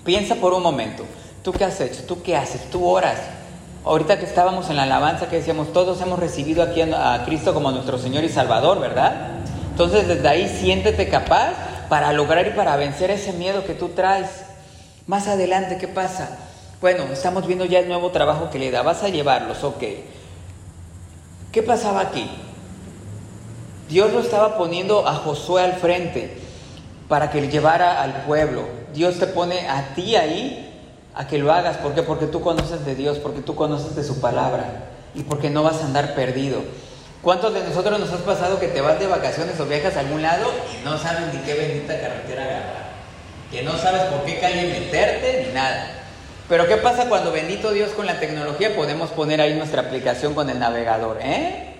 Piensa 0.05 0.35
por 0.35 0.53
un 0.53 0.63
momento, 0.63 1.03
¿tú 1.43 1.51
qué 1.51 1.65
has 1.65 1.81
hecho? 1.81 2.05
¿Tú 2.05 2.23
qué 2.23 2.37
haces? 2.37 2.69
¿Tú 2.69 2.87
oras? 2.87 3.17
Ahorita 3.83 4.17
que 4.19 4.23
estábamos 4.23 4.69
en 4.69 4.77
la 4.77 4.83
alabanza 4.83 5.27
que 5.27 5.35
decíamos, 5.35 5.73
todos 5.73 5.99
hemos 5.99 6.17
recibido 6.17 6.63
aquí 6.63 6.81
a 6.81 7.21
Cristo 7.25 7.53
como 7.53 7.71
nuestro 7.71 7.97
Señor 7.97 8.23
y 8.23 8.29
Salvador, 8.29 8.79
¿verdad? 8.79 9.31
Entonces 9.71 10.07
desde 10.07 10.25
ahí 10.29 10.47
siéntete 10.47 11.09
capaz 11.09 11.51
para 11.89 12.13
lograr 12.13 12.47
y 12.47 12.51
para 12.51 12.77
vencer 12.77 13.11
ese 13.11 13.33
miedo 13.33 13.65
que 13.65 13.73
tú 13.73 13.89
traes. 13.89 14.29
Más 15.05 15.27
adelante, 15.27 15.77
¿qué 15.77 15.89
pasa? 15.89 16.37
Bueno, 16.79 17.03
estamos 17.11 17.45
viendo 17.45 17.65
ya 17.65 17.79
el 17.79 17.89
nuevo 17.89 18.11
trabajo 18.11 18.49
que 18.49 18.59
le 18.59 18.71
da. 18.71 18.81
Vas 18.81 19.03
a 19.03 19.09
llevarlos, 19.09 19.61
ok. 19.65 19.83
¿Qué 21.51 21.63
pasaba 21.63 21.99
aquí? 21.99 22.31
Dios 23.89 24.13
lo 24.13 24.21
estaba 24.21 24.57
poniendo 24.57 25.05
a 25.05 25.15
Josué 25.15 25.63
al 25.63 25.73
frente 25.73 26.42
para 27.13 27.29
que 27.29 27.39
le 27.39 27.47
llevara 27.47 28.01
al 28.01 28.23
pueblo. 28.23 28.63
Dios 28.91 29.19
te 29.19 29.27
pone 29.27 29.69
a 29.69 29.93
ti 29.93 30.15
ahí 30.15 30.67
a 31.13 31.27
que 31.27 31.37
lo 31.37 31.53
hagas. 31.53 31.77
¿Por 31.77 31.93
qué? 31.93 32.01
Porque 32.01 32.25
tú 32.25 32.41
conoces 32.41 32.83
de 32.87 32.95
Dios, 32.95 33.19
porque 33.19 33.41
tú 33.41 33.53
conoces 33.53 33.95
de 33.95 34.03
su 34.03 34.19
palabra 34.19 34.65
y 35.13 35.21
porque 35.21 35.51
no 35.51 35.61
vas 35.61 35.83
a 35.83 35.85
andar 35.85 36.15
perdido. 36.15 36.63
¿Cuántos 37.21 37.53
de 37.53 37.63
nosotros 37.63 37.99
nos 37.99 38.11
has 38.11 38.21
pasado 38.21 38.59
que 38.59 38.67
te 38.67 38.81
vas 38.81 38.99
de 38.99 39.05
vacaciones 39.05 39.59
o 39.59 39.65
viajas 39.67 39.95
a 39.95 39.99
algún 39.99 40.23
lado 40.23 40.51
y 40.73 40.83
no 40.83 40.97
sabes 40.97 41.31
ni 41.31 41.39
qué 41.41 41.53
bendita 41.53 42.01
carretera 42.01 42.45
agarrar? 42.45 42.89
Que 43.51 43.61
no 43.61 43.77
sabes 43.77 44.01
por 44.05 44.23
qué 44.23 44.39
calle 44.39 44.79
meterte 44.79 45.45
ni 45.45 45.53
nada. 45.53 45.91
Pero 46.49 46.67
¿qué 46.67 46.77
pasa 46.77 47.09
cuando 47.09 47.31
bendito 47.31 47.69
Dios 47.73 47.91
con 47.91 48.07
la 48.07 48.19
tecnología 48.19 48.75
podemos 48.75 49.11
poner 49.11 49.39
ahí 49.39 49.53
nuestra 49.53 49.83
aplicación 49.83 50.33
con 50.33 50.49
el 50.49 50.57
navegador? 50.57 51.19
¿Eh? 51.21 51.72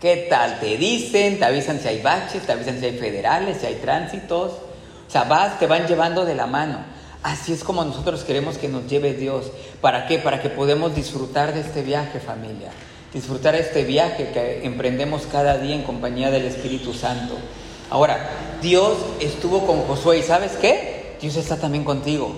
¿Qué 0.00 0.28
tal? 0.30 0.58
Te 0.60 0.78
dicen, 0.78 1.38
te 1.38 1.44
avisan 1.44 1.78
si 1.78 1.86
hay 1.86 2.00
baches, 2.00 2.46
te 2.46 2.52
avisan 2.52 2.80
si 2.80 2.86
hay 2.86 2.96
federales, 2.96 3.58
si 3.60 3.66
hay 3.66 3.74
tránsitos. 3.74 4.52
O 4.52 5.10
sea, 5.10 5.24
vas, 5.24 5.58
te 5.58 5.66
van 5.66 5.86
llevando 5.86 6.24
de 6.24 6.34
la 6.34 6.46
mano. 6.46 6.78
Así 7.22 7.52
es 7.52 7.62
como 7.62 7.84
nosotros 7.84 8.24
queremos 8.24 8.56
que 8.56 8.68
nos 8.68 8.86
lleve 8.86 9.12
Dios. 9.12 9.52
¿Para 9.82 10.06
qué? 10.06 10.18
Para 10.18 10.40
que 10.40 10.48
podamos 10.48 10.94
disfrutar 10.94 11.52
de 11.52 11.60
este 11.60 11.82
viaje, 11.82 12.18
familia. 12.18 12.70
Disfrutar 13.12 13.54
este 13.56 13.84
viaje 13.84 14.30
que 14.32 14.64
emprendemos 14.64 15.26
cada 15.30 15.58
día 15.58 15.74
en 15.74 15.82
compañía 15.82 16.30
del 16.30 16.46
Espíritu 16.46 16.94
Santo. 16.94 17.34
Ahora, 17.90 18.30
Dios 18.62 18.96
estuvo 19.20 19.66
con 19.66 19.82
Josué 19.82 20.20
y 20.20 20.22
¿sabes 20.22 20.52
qué? 20.52 21.18
Dios 21.20 21.36
está 21.36 21.56
también 21.56 21.84
contigo. 21.84 22.32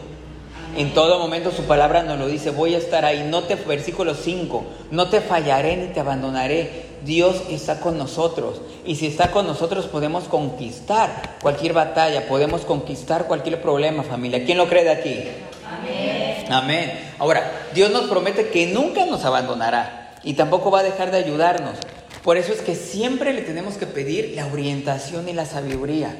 En 0.76 0.94
todo 0.94 1.20
momento 1.20 1.52
su 1.52 1.62
palabra 1.62 2.02
nos 2.02 2.18
lo 2.18 2.26
dice, 2.26 2.50
voy 2.50 2.74
a 2.74 2.78
estar 2.78 3.04
ahí. 3.04 3.24
No 3.30 3.44
te, 3.44 3.54
versículo 3.54 4.16
5, 4.16 4.64
no 4.90 5.08
te 5.10 5.20
fallaré 5.20 5.76
ni 5.76 5.86
te 5.92 6.00
abandonaré. 6.00 6.91
Dios 7.04 7.42
está 7.50 7.80
con 7.80 7.98
nosotros. 7.98 8.60
Y 8.84 8.96
si 8.96 9.06
está 9.06 9.30
con 9.30 9.46
nosotros 9.46 9.86
podemos 9.86 10.24
conquistar 10.24 11.36
cualquier 11.40 11.72
batalla, 11.72 12.28
podemos 12.28 12.62
conquistar 12.62 13.26
cualquier 13.26 13.60
problema, 13.60 14.02
familia. 14.02 14.44
¿Quién 14.44 14.58
lo 14.58 14.68
cree 14.68 14.84
de 14.84 14.90
aquí? 14.90 15.18
Amén. 15.66 16.46
Amén. 16.50 17.14
Ahora, 17.18 17.68
Dios 17.74 17.90
nos 17.90 18.08
promete 18.08 18.48
que 18.48 18.66
nunca 18.66 19.06
nos 19.06 19.24
abandonará 19.24 20.14
y 20.22 20.34
tampoco 20.34 20.70
va 20.70 20.80
a 20.80 20.84
dejar 20.84 21.10
de 21.10 21.18
ayudarnos. 21.18 21.76
Por 22.22 22.36
eso 22.36 22.52
es 22.52 22.60
que 22.60 22.76
siempre 22.76 23.32
le 23.32 23.42
tenemos 23.42 23.74
que 23.74 23.86
pedir 23.86 24.34
la 24.36 24.46
orientación 24.46 25.28
y 25.28 25.32
la 25.32 25.44
sabiduría. 25.44 26.14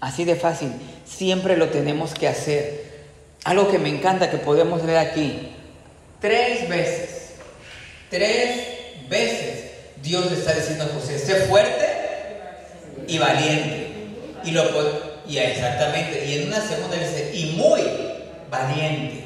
Así 0.00 0.24
de 0.24 0.36
fácil, 0.36 0.72
siempre 1.04 1.56
lo 1.56 1.68
tenemos 1.68 2.14
que 2.14 2.28
hacer. 2.28 2.90
Algo 3.44 3.70
que 3.70 3.78
me 3.78 3.88
encanta 3.88 4.30
que 4.30 4.38
podemos 4.38 4.84
leer 4.84 4.98
aquí. 4.98 5.48
Tres 6.20 6.68
veces, 6.68 7.34
tres 8.10 9.08
veces 9.08 9.59
Dios 10.02 10.30
le 10.30 10.38
está 10.38 10.52
diciendo 10.52 10.84
a 10.84 10.88
José, 10.88 11.18
sé 11.18 11.34
fuerte 11.46 11.86
y 13.06 13.18
valiente. 13.18 13.86
Y 15.30 15.38
exactamente, 15.38 16.24
y 16.26 16.38
en 16.38 16.48
una 16.48 16.60
segunda 16.60 16.96
dice, 16.96 17.30
y 17.34 17.52
muy 17.56 17.82
valiente. 18.50 19.22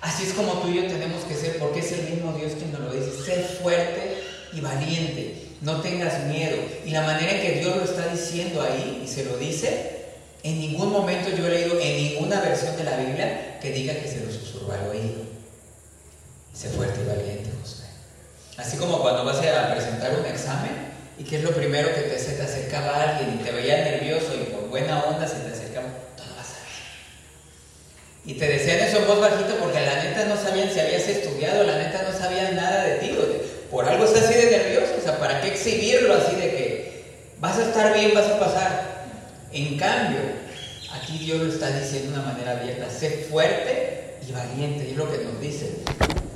Así 0.00 0.24
es 0.24 0.32
como 0.32 0.54
tú 0.60 0.68
y 0.68 0.76
yo 0.76 0.86
tenemos 0.86 1.24
que 1.24 1.34
ser, 1.34 1.58
porque 1.58 1.80
es 1.80 1.92
el 1.92 2.02
mismo 2.04 2.32
Dios 2.32 2.52
quien 2.56 2.72
nos 2.72 2.80
lo 2.80 2.92
dice, 2.92 3.10
sé 3.24 3.42
fuerte 3.42 4.22
y 4.52 4.60
valiente, 4.60 5.34
no 5.60 5.80
tengas 5.80 6.24
miedo. 6.24 6.56
Y 6.84 6.90
la 6.90 7.02
manera 7.02 7.32
en 7.32 7.42
que 7.42 7.60
Dios 7.60 7.76
lo 7.76 7.84
está 7.84 8.08
diciendo 8.08 8.62
ahí, 8.62 9.02
y 9.04 9.08
se 9.08 9.24
lo 9.24 9.36
dice, 9.36 9.96
en 10.42 10.60
ningún 10.60 10.92
momento 10.92 11.28
yo 11.30 11.46
he 11.46 11.50
leído 11.50 11.80
en 11.80 11.96
ninguna 11.96 12.40
versión 12.40 12.76
de 12.76 12.84
la 12.84 12.96
Biblia 12.96 13.58
que 13.60 13.72
diga 13.72 13.94
que 13.94 14.08
se 14.08 14.24
lo 14.24 14.30
susurró 14.30 14.72
al 14.72 14.88
oído. 14.88 15.26
Sé 16.54 16.68
fuerte 16.68 17.00
y 17.02 17.08
valiente, 17.08 17.50
José. 17.60 17.85
Así 18.56 18.78
como 18.78 19.00
cuando 19.00 19.24
vas 19.24 19.36
a 19.36 19.74
presentar 19.74 20.12
un 20.18 20.24
examen 20.24 20.86
y 21.18 21.24
que 21.24 21.36
es 21.36 21.42
lo 21.42 21.50
primero 21.50 21.94
que 21.94 22.02
te, 22.02 22.18
se 22.18 22.32
te 22.32 22.42
acercaba 22.42 23.02
alguien 23.02 23.38
y 23.38 23.44
te 23.44 23.52
veía 23.52 23.84
nervioso 23.84 24.34
y 24.34 24.50
por 24.52 24.68
buena 24.68 25.02
onda 25.04 25.26
se 25.26 25.36
te 25.36 25.52
acercaba, 25.52 25.86
todo 26.16 26.26
va 26.34 26.40
a 26.40 26.44
salir. 26.44 26.66
Y 28.24 28.34
te 28.34 28.48
decían 28.48 28.80
eso 28.80 28.98
en 28.98 29.06
voz 29.06 29.20
bajita 29.20 29.54
porque 29.60 29.80
la 29.80 30.02
neta 30.02 30.24
no 30.24 30.36
sabían 30.36 30.70
si 30.70 30.80
habías 30.80 31.06
estudiado, 31.06 31.64
la 31.64 31.78
neta 31.78 32.02
no 32.02 32.18
sabían 32.18 32.56
nada 32.56 32.84
de 32.84 32.94
ti. 32.96 33.18
Por 33.70 33.86
algo 33.86 34.04
estás 34.04 34.24
así 34.24 34.34
de 34.34 34.50
nervioso, 34.50 34.94
o 34.98 35.02
sea, 35.02 35.18
¿para 35.18 35.40
qué 35.40 35.48
exhibirlo 35.48 36.14
así 36.14 36.36
de 36.36 36.50
que 36.50 37.04
vas 37.38 37.58
a 37.58 37.62
estar 37.62 37.92
bien, 37.94 38.12
vas 38.14 38.26
a 38.26 38.38
pasar? 38.38 38.96
En 39.52 39.76
cambio, 39.76 40.20
aquí 40.94 41.18
Dios 41.18 41.40
lo 41.40 41.52
está 41.52 41.70
diciendo 41.70 42.12
de 42.12 42.18
una 42.18 42.32
manera 42.32 42.52
abierta, 42.52 42.90
sé 42.90 43.26
fuerte 43.30 44.16
y 44.26 44.32
valiente, 44.32 44.90
es 44.90 44.96
lo 44.96 45.10
que 45.10 45.24
nos 45.24 45.40
dice. 45.40 45.70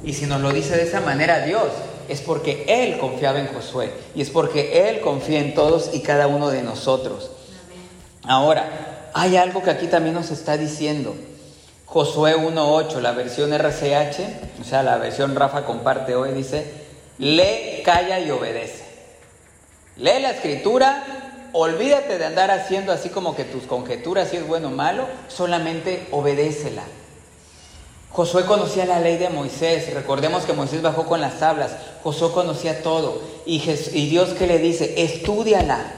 Y 0.02 0.12
si 0.12 0.26
nos 0.26 0.40
lo 0.40 0.52
dice 0.52 0.76
de 0.76 0.82
esa 0.82 1.00
manera 1.00 1.44
Dios, 1.44 1.70
es 2.10 2.20
porque 2.20 2.64
Él 2.68 2.98
confiaba 2.98 3.38
en 3.38 3.46
Josué 3.46 3.92
y 4.14 4.22
es 4.22 4.30
porque 4.30 4.88
Él 4.88 5.00
confía 5.00 5.40
en 5.40 5.54
todos 5.54 5.90
y 5.94 6.00
cada 6.00 6.26
uno 6.26 6.50
de 6.50 6.62
nosotros. 6.62 7.30
Ahora, 8.24 9.10
hay 9.14 9.36
algo 9.36 9.62
que 9.62 9.70
aquí 9.70 9.86
también 9.86 10.14
nos 10.14 10.30
está 10.30 10.56
diciendo. 10.56 11.14
Josué 11.86 12.36
1.8, 12.36 13.00
la 13.00 13.12
versión 13.12 13.52
RCH, 13.52 14.60
o 14.60 14.64
sea, 14.64 14.82
la 14.82 14.96
versión 14.98 15.34
Rafa 15.34 15.64
comparte 15.64 16.14
hoy, 16.14 16.32
dice, 16.32 16.64
lee, 17.18 17.82
calla 17.84 18.20
y 18.20 18.30
obedece. 18.30 18.84
Lee 19.96 20.20
la 20.20 20.30
escritura, 20.30 21.04
olvídate 21.52 22.18
de 22.18 22.26
andar 22.26 22.50
haciendo 22.50 22.92
así 22.92 23.08
como 23.08 23.34
que 23.34 23.44
tus 23.44 23.64
conjeturas 23.64 24.28
si 24.28 24.36
es 24.36 24.46
bueno 24.46 24.68
o 24.68 24.70
malo, 24.70 25.06
solamente 25.28 26.06
obedécela. 26.12 26.82
Josué 28.10 28.44
conocía 28.44 28.86
la 28.86 28.98
ley 28.98 29.18
de 29.18 29.30
Moisés, 29.30 29.94
recordemos 29.94 30.42
que 30.42 30.52
Moisés 30.52 30.82
bajó 30.82 31.06
con 31.06 31.20
las 31.20 31.38
tablas, 31.38 31.76
Josué 32.02 32.32
conocía 32.32 32.82
todo 32.82 33.22
y, 33.46 33.60
Dios 34.08 34.30
que 34.30 34.48
le 34.48 34.58
dice, 34.58 34.94
estudiala. 34.96 35.94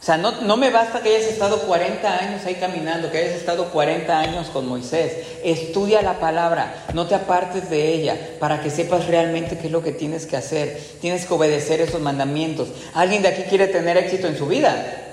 O 0.00 0.04
sea, 0.04 0.16
no, 0.16 0.40
no, 0.42 0.56
me 0.56 0.70
basta 0.70 1.00
que 1.00 1.14
hayas 1.14 1.30
estado 1.30 1.60
40 1.60 2.18
años 2.18 2.44
ahí 2.44 2.56
caminando, 2.56 3.10
que 3.10 3.18
hayas 3.18 3.34
estado 3.34 3.66
40 3.66 4.18
años 4.18 4.48
con 4.48 4.66
Moisés. 4.66 5.12
Estudia 5.44 6.02
la 6.02 6.18
palabra, 6.18 6.86
no 6.92 7.06
te 7.06 7.14
apartes 7.14 7.70
de 7.70 7.94
ella 7.94 8.16
para 8.40 8.60
que 8.60 8.70
sepas 8.70 9.06
realmente 9.06 9.58
qué 9.58 9.66
es 9.66 9.72
lo 9.72 9.82
que 9.82 9.92
tienes 9.92 10.26
que 10.26 10.36
hacer. 10.36 10.80
Tienes 11.00 11.24
que 11.26 11.34
obedecer 11.34 11.80
esos 11.80 12.00
mandamientos. 12.00 12.68
¿Alguien 12.94 13.22
de 13.22 13.28
aquí 13.28 13.42
quiere 13.42 13.68
tener 13.68 13.96
éxito 13.96 14.26
en 14.26 14.36
su 14.36 14.46
vida? 14.46 15.11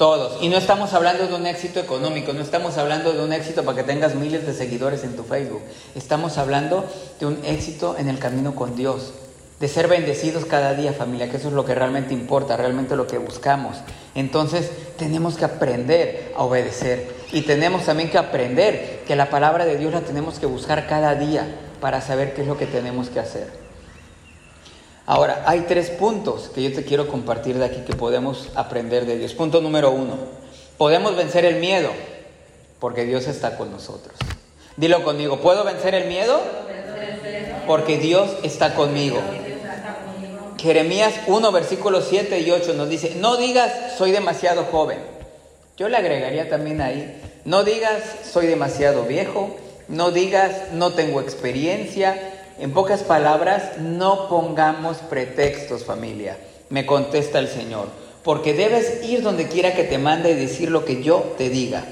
Todos. 0.00 0.42
Y 0.42 0.48
no 0.48 0.56
estamos 0.56 0.94
hablando 0.94 1.26
de 1.26 1.34
un 1.34 1.46
éxito 1.46 1.78
económico, 1.78 2.32
no 2.32 2.40
estamos 2.40 2.78
hablando 2.78 3.12
de 3.12 3.22
un 3.22 3.34
éxito 3.34 3.66
para 3.66 3.76
que 3.76 3.82
tengas 3.82 4.14
miles 4.14 4.46
de 4.46 4.54
seguidores 4.54 5.04
en 5.04 5.14
tu 5.14 5.24
Facebook. 5.24 5.60
Estamos 5.94 6.38
hablando 6.38 6.86
de 7.18 7.26
un 7.26 7.44
éxito 7.44 7.96
en 7.98 8.08
el 8.08 8.18
camino 8.18 8.54
con 8.54 8.76
Dios. 8.76 9.12
De 9.58 9.68
ser 9.68 9.88
bendecidos 9.88 10.46
cada 10.46 10.72
día, 10.72 10.94
familia, 10.94 11.30
que 11.30 11.36
eso 11.36 11.48
es 11.48 11.52
lo 11.52 11.66
que 11.66 11.74
realmente 11.74 12.14
importa, 12.14 12.56
realmente 12.56 12.96
lo 12.96 13.06
que 13.06 13.18
buscamos. 13.18 13.76
Entonces 14.14 14.70
tenemos 14.96 15.36
que 15.36 15.44
aprender 15.44 16.32
a 16.34 16.44
obedecer. 16.44 17.14
Y 17.30 17.42
tenemos 17.42 17.84
también 17.84 18.08
que 18.08 18.16
aprender 18.16 19.02
que 19.06 19.16
la 19.16 19.28
palabra 19.28 19.66
de 19.66 19.76
Dios 19.76 19.92
la 19.92 20.00
tenemos 20.00 20.38
que 20.38 20.46
buscar 20.46 20.86
cada 20.86 21.14
día 21.14 21.46
para 21.78 22.00
saber 22.00 22.32
qué 22.32 22.40
es 22.40 22.48
lo 22.48 22.56
que 22.56 22.64
tenemos 22.64 23.10
que 23.10 23.20
hacer. 23.20 23.59
Ahora, 25.10 25.42
hay 25.44 25.62
tres 25.62 25.90
puntos 25.90 26.52
que 26.54 26.62
yo 26.62 26.72
te 26.72 26.84
quiero 26.84 27.08
compartir 27.08 27.58
de 27.58 27.64
aquí 27.64 27.80
que 27.84 27.96
podemos 27.96 28.46
aprender 28.54 29.06
de 29.06 29.18
Dios. 29.18 29.34
Punto 29.34 29.60
número 29.60 29.90
uno, 29.90 30.14
podemos 30.78 31.16
vencer 31.16 31.44
el 31.44 31.56
miedo 31.56 31.90
porque 32.78 33.04
Dios 33.04 33.26
está 33.26 33.56
con 33.56 33.72
nosotros. 33.72 34.14
Dilo 34.76 35.02
conmigo, 35.02 35.40
¿puedo 35.40 35.64
vencer 35.64 35.96
el 35.96 36.06
miedo? 36.06 36.40
Porque 37.66 37.98
Dios 37.98 38.30
está 38.44 38.76
conmigo. 38.76 39.20
Jeremías 40.58 41.14
1, 41.26 41.50
versículos 41.50 42.06
7 42.08 42.38
y 42.38 42.52
8 42.52 42.74
nos 42.74 42.88
dice, 42.88 43.16
no 43.16 43.36
digas 43.36 43.72
soy 43.98 44.12
demasiado 44.12 44.62
joven. 44.70 45.00
Yo 45.76 45.88
le 45.88 45.96
agregaría 45.96 46.48
también 46.48 46.80
ahí, 46.80 47.20
no 47.44 47.64
digas 47.64 48.00
soy 48.30 48.46
demasiado 48.46 49.02
viejo, 49.06 49.56
no 49.88 50.12
digas 50.12 50.70
no 50.72 50.92
tengo 50.92 51.20
experiencia, 51.20 52.29
en 52.60 52.72
pocas 52.72 53.02
palabras, 53.02 53.78
no 53.78 54.28
pongamos 54.28 54.98
pretextos, 54.98 55.84
familia. 55.84 56.36
Me 56.68 56.84
contesta 56.84 57.38
el 57.38 57.48
Señor, 57.48 57.88
porque 58.22 58.52
debes 58.52 59.02
ir 59.02 59.22
donde 59.22 59.48
quiera 59.48 59.74
que 59.74 59.84
te 59.84 59.96
mande 59.96 60.32
y 60.32 60.34
decir 60.34 60.70
lo 60.70 60.84
que 60.84 61.02
yo 61.02 61.34
te 61.38 61.48
diga. 61.48 61.84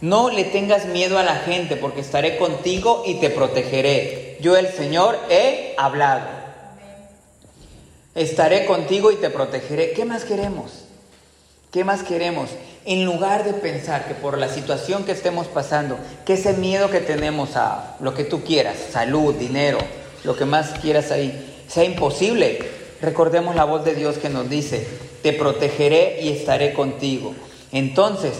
No 0.00 0.30
le 0.30 0.44
tengas 0.44 0.86
miedo 0.86 1.18
a 1.18 1.22
la 1.22 1.36
gente, 1.36 1.76
porque 1.76 2.00
estaré 2.00 2.38
contigo 2.38 3.02
y 3.06 3.16
te 3.16 3.28
protegeré. 3.28 4.38
Yo 4.40 4.56
el 4.56 4.68
Señor 4.68 5.18
he 5.28 5.74
hablado. 5.76 6.26
Estaré 8.14 8.64
contigo 8.64 9.12
y 9.12 9.16
te 9.16 9.28
protegeré. 9.28 9.92
¿Qué 9.92 10.06
más 10.06 10.24
queremos? 10.24 10.84
¿Qué 11.70 11.84
más 11.84 12.02
queremos? 12.02 12.48
En 12.86 13.04
lugar 13.04 13.44
de 13.44 13.52
pensar 13.52 14.08
que 14.08 14.14
por 14.14 14.38
la 14.38 14.48
situación 14.48 15.04
que 15.04 15.12
estemos 15.12 15.48
pasando, 15.48 15.98
que 16.24 16.34
ese 16.34 16.54
miedo 16.54 16.90
que 16.90 17.00
tenemos 17.00 17.56
a 17.56 17.96
lo 18.00 18.14
que 18.14 18.24
tú 18.24 18.42
quieras, 18.42 18.76
salud, 18.90 19.34
dinero, 19.34 19.78
lo 20.24 20.36
que 20.36 20.44
más 20.44 20.70
quieras 20.80 21.10
ahí, 21.10 21.64
sea 21.68 21.84
imposible. 21.84 22.58
Recordemos 23.00 23.54
la 23.54 23.64
voz 23.64 23.84
de 23.84 23.94
Dios 23.94 24.18
que 24.18 24.30
nos 24.30 24.48
dice, 24.48 24.86
te 25.22 25.32
protegeré 25.32 26.20
y 26.22 26.30
estaré 26.30 26.72
contigo. 26.72 27.34
Entonces, 27.72 28.34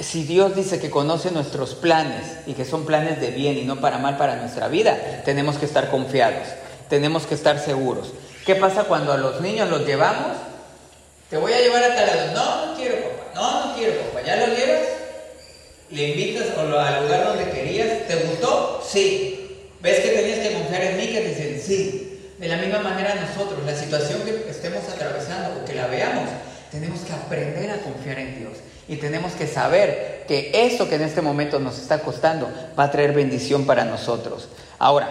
si 0.00 0.24
Dios 0.24 0.54
dice 0.54 0.80
que 0.80 0.90
conoce 0.90 1.30
nuestros 1.30 1.74
planes 1.74 2.26
y 2.46 2.54
que 2.54 2.64
son 2.64 2.84
planes 2.84 3.20
de 3.20 3.30
bien 3.30 3.56
y 3.56 3.64
no 3.64 3.80
para 3.80 3.98
mal 3.98 4.16
para 4.16 4.36
nuestra 4.36 4.68
vida, 4.68 5.22
tenemos 5.24 5.56
que 5.56 5.66
estar 5.66 5.90
confiados, 5.90 6.48
tenemos 6.88 7.26
que 7.26 7.34
estar 7.34 7.58
seguros. 7.58 8.12
¿Qué 8.46 8.54
pasa 8.54 8.84
cuando 8.84 9.12
a 9.12 9.16
los 9.16 9.40
niños 9.40 9.68
los 9.68 9.86
llevamos? 9.86 10.36
Te 11.28 11.36
voy 11.36 11.52
a 11.52 11.60
llevar 11.60 11.82
a 11.84 11.94
tal. 11.94 12.32
No, 12.34 12.66
no 12.66 12.74
quiero, 12.76 12.96
papá. 12.96 13.32
No, 13.34 13.66
no 13.66 13.74
quiero, 13.76 14.00
papá. 14.00 14.22
¿Ya 14.24 14.36
lo 14.36 14.46
llevas? 14.46 14.88
Le 15.90 16.08
invitas 16.08 16.56
al 16.56 16.70
lugar 16.70 17.24
donde 17.26 17.50
querías. 17.50 18.06
¿Te 18.08 18.16
gustó? 18.16 18.82
Sí. 18.82 19.37
¿Ves 19.80 20.00
que 20.00 20.08
tenías 20.08 20.38
que 20.40 20.54
confiar 20.54 20.82
en 20.82 20.96
mí? 20.96 21.06
Que 21.08 21.28
dicen, 21.28 21.60
sí. 21.64 22.34
De 22.38 22.48
la 22.48 22.56
misma 22.56 22.78
manera 22.80 23.14
nosotros, 23.16 23.64
la 23.66 23.74
situación 23.74 24.22
que 24.22 24.50
estemos 24.50 24.88
atravesando 24.88 25.60
o 25.60 25.64
que 25.64 25.74
la 25.74 25.86
veamos, 25.88 26.28
tenemos 26.70 27.00
que 27.00 27.12
aprender 27.12 27.70
a 27.70 27.78
confiar 27.78 28.18
en 28.18 28.38
Dios. 28.38 28.58
Y 28.86 28.96
tenemos 28.96 29.32
que 29.32 29.46
saber 29.46 30.24
que 30.26 30.50
eso 30.54 30.88
que 30.88 30.94
en 30.94 31.02
este 31.02 31.20
momento 31.20 31.58
nos 31.58 31.78
está 31.78 32.00
costando 32.00 32.50
va 32.78 32.84
a 32.84 32.90
traer 32.90 33.12
bendición 33.12 33.66
para 33.66 33.84
nosotros. 33.84 34.48
Ahora, 34.78 35.08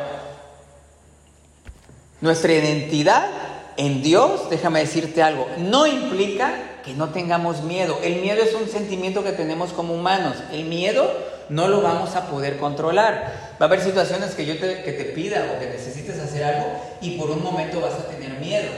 nuestra 2.22 2.54
identidad 2.54 3.30
en 3.78 4.02
Dios, 4.02 4.50
déjame 4.50 4.80
decirte 4.80 5.22
algo, 5.22 5.48
no 5.58 5.86
implica 5.86 6.54
que 6.84 6.94
no 6.94 7.10
tengamos 7.10 7.64
miedo. 7.64 8.00
El 8.04 8.22
miedo 8.22 8.42
es 8.42 8.54
un 8.54 8.68
sentimiento 8.68 9.24
que 9.24 9.34
tenemos 9.34 9.72
como 9.72 9.94
humanos. 9.94 10.38
El 10.52 10.66
miedo 10.66 11.12
no 11.50 11.68
lo 11.68 11.82
vamos 11.82 12.16
a 12.16 12.28
poder 12.28 12.58
controlar. 12.58 13.56
Va 13.62 13.66
a 13.66 13.70
haber 13.70 13.82
situaciones 13.82 14.34
que 14.36 14.46
yo 14.46 14.58
te, 14.58 14.84
que 14.84 14.94
te 14.94 15.06
pida 15.06 15.54
o 15.54 15.60
que 15.60 15.68
necesites 15.68 16.20
hacer 16.20 16.44
algo 16.44 16.68
y 17.02 17.18
por 17.18 17.30
un 17.30 17.44
momento 17.44 17.82
vas 17.82 17.94
a 17.94 18.08
tener 18.08 18.40
miedo. 18.40 18.70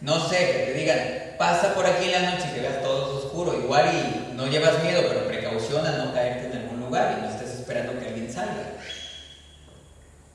No 0.00 0.20
sé, 0.28 0.36
que 0.36 0.72
te 0.72 0.78
digan, 0.78 0.98
pasa 1.38 1.74
por 1.74 1.86
aquí 1.86 2.06
en 2.06 2.12
la 2.12 2.30
noche 2.30 2.44
y 2.50 2.54
que 2.54 2.60
veas 2.60 2.82
todo 2.82 3.18
oscuro. 3.18 3.58
Igual 3.58 3.90
y 3.92 4.36
no 4.36 4.46
llevas 4.46 4.82
miedo, 4.82 5.02
pero 5.08 5.26
precaución 5.26 5.86
a 5.86 5.98
no 5.98 6.12
caerte 6.12 6.46
en 6.46 6.62
algún 6.62 6.80
lugar 6.80 7.18
y 7.18 7.22
no 7.22 7.30
estés 7.30 7.58
esperando 7.58 7.98
que 7.98 8.08
alguien 8.08 8.32
salga. 8.32 8.73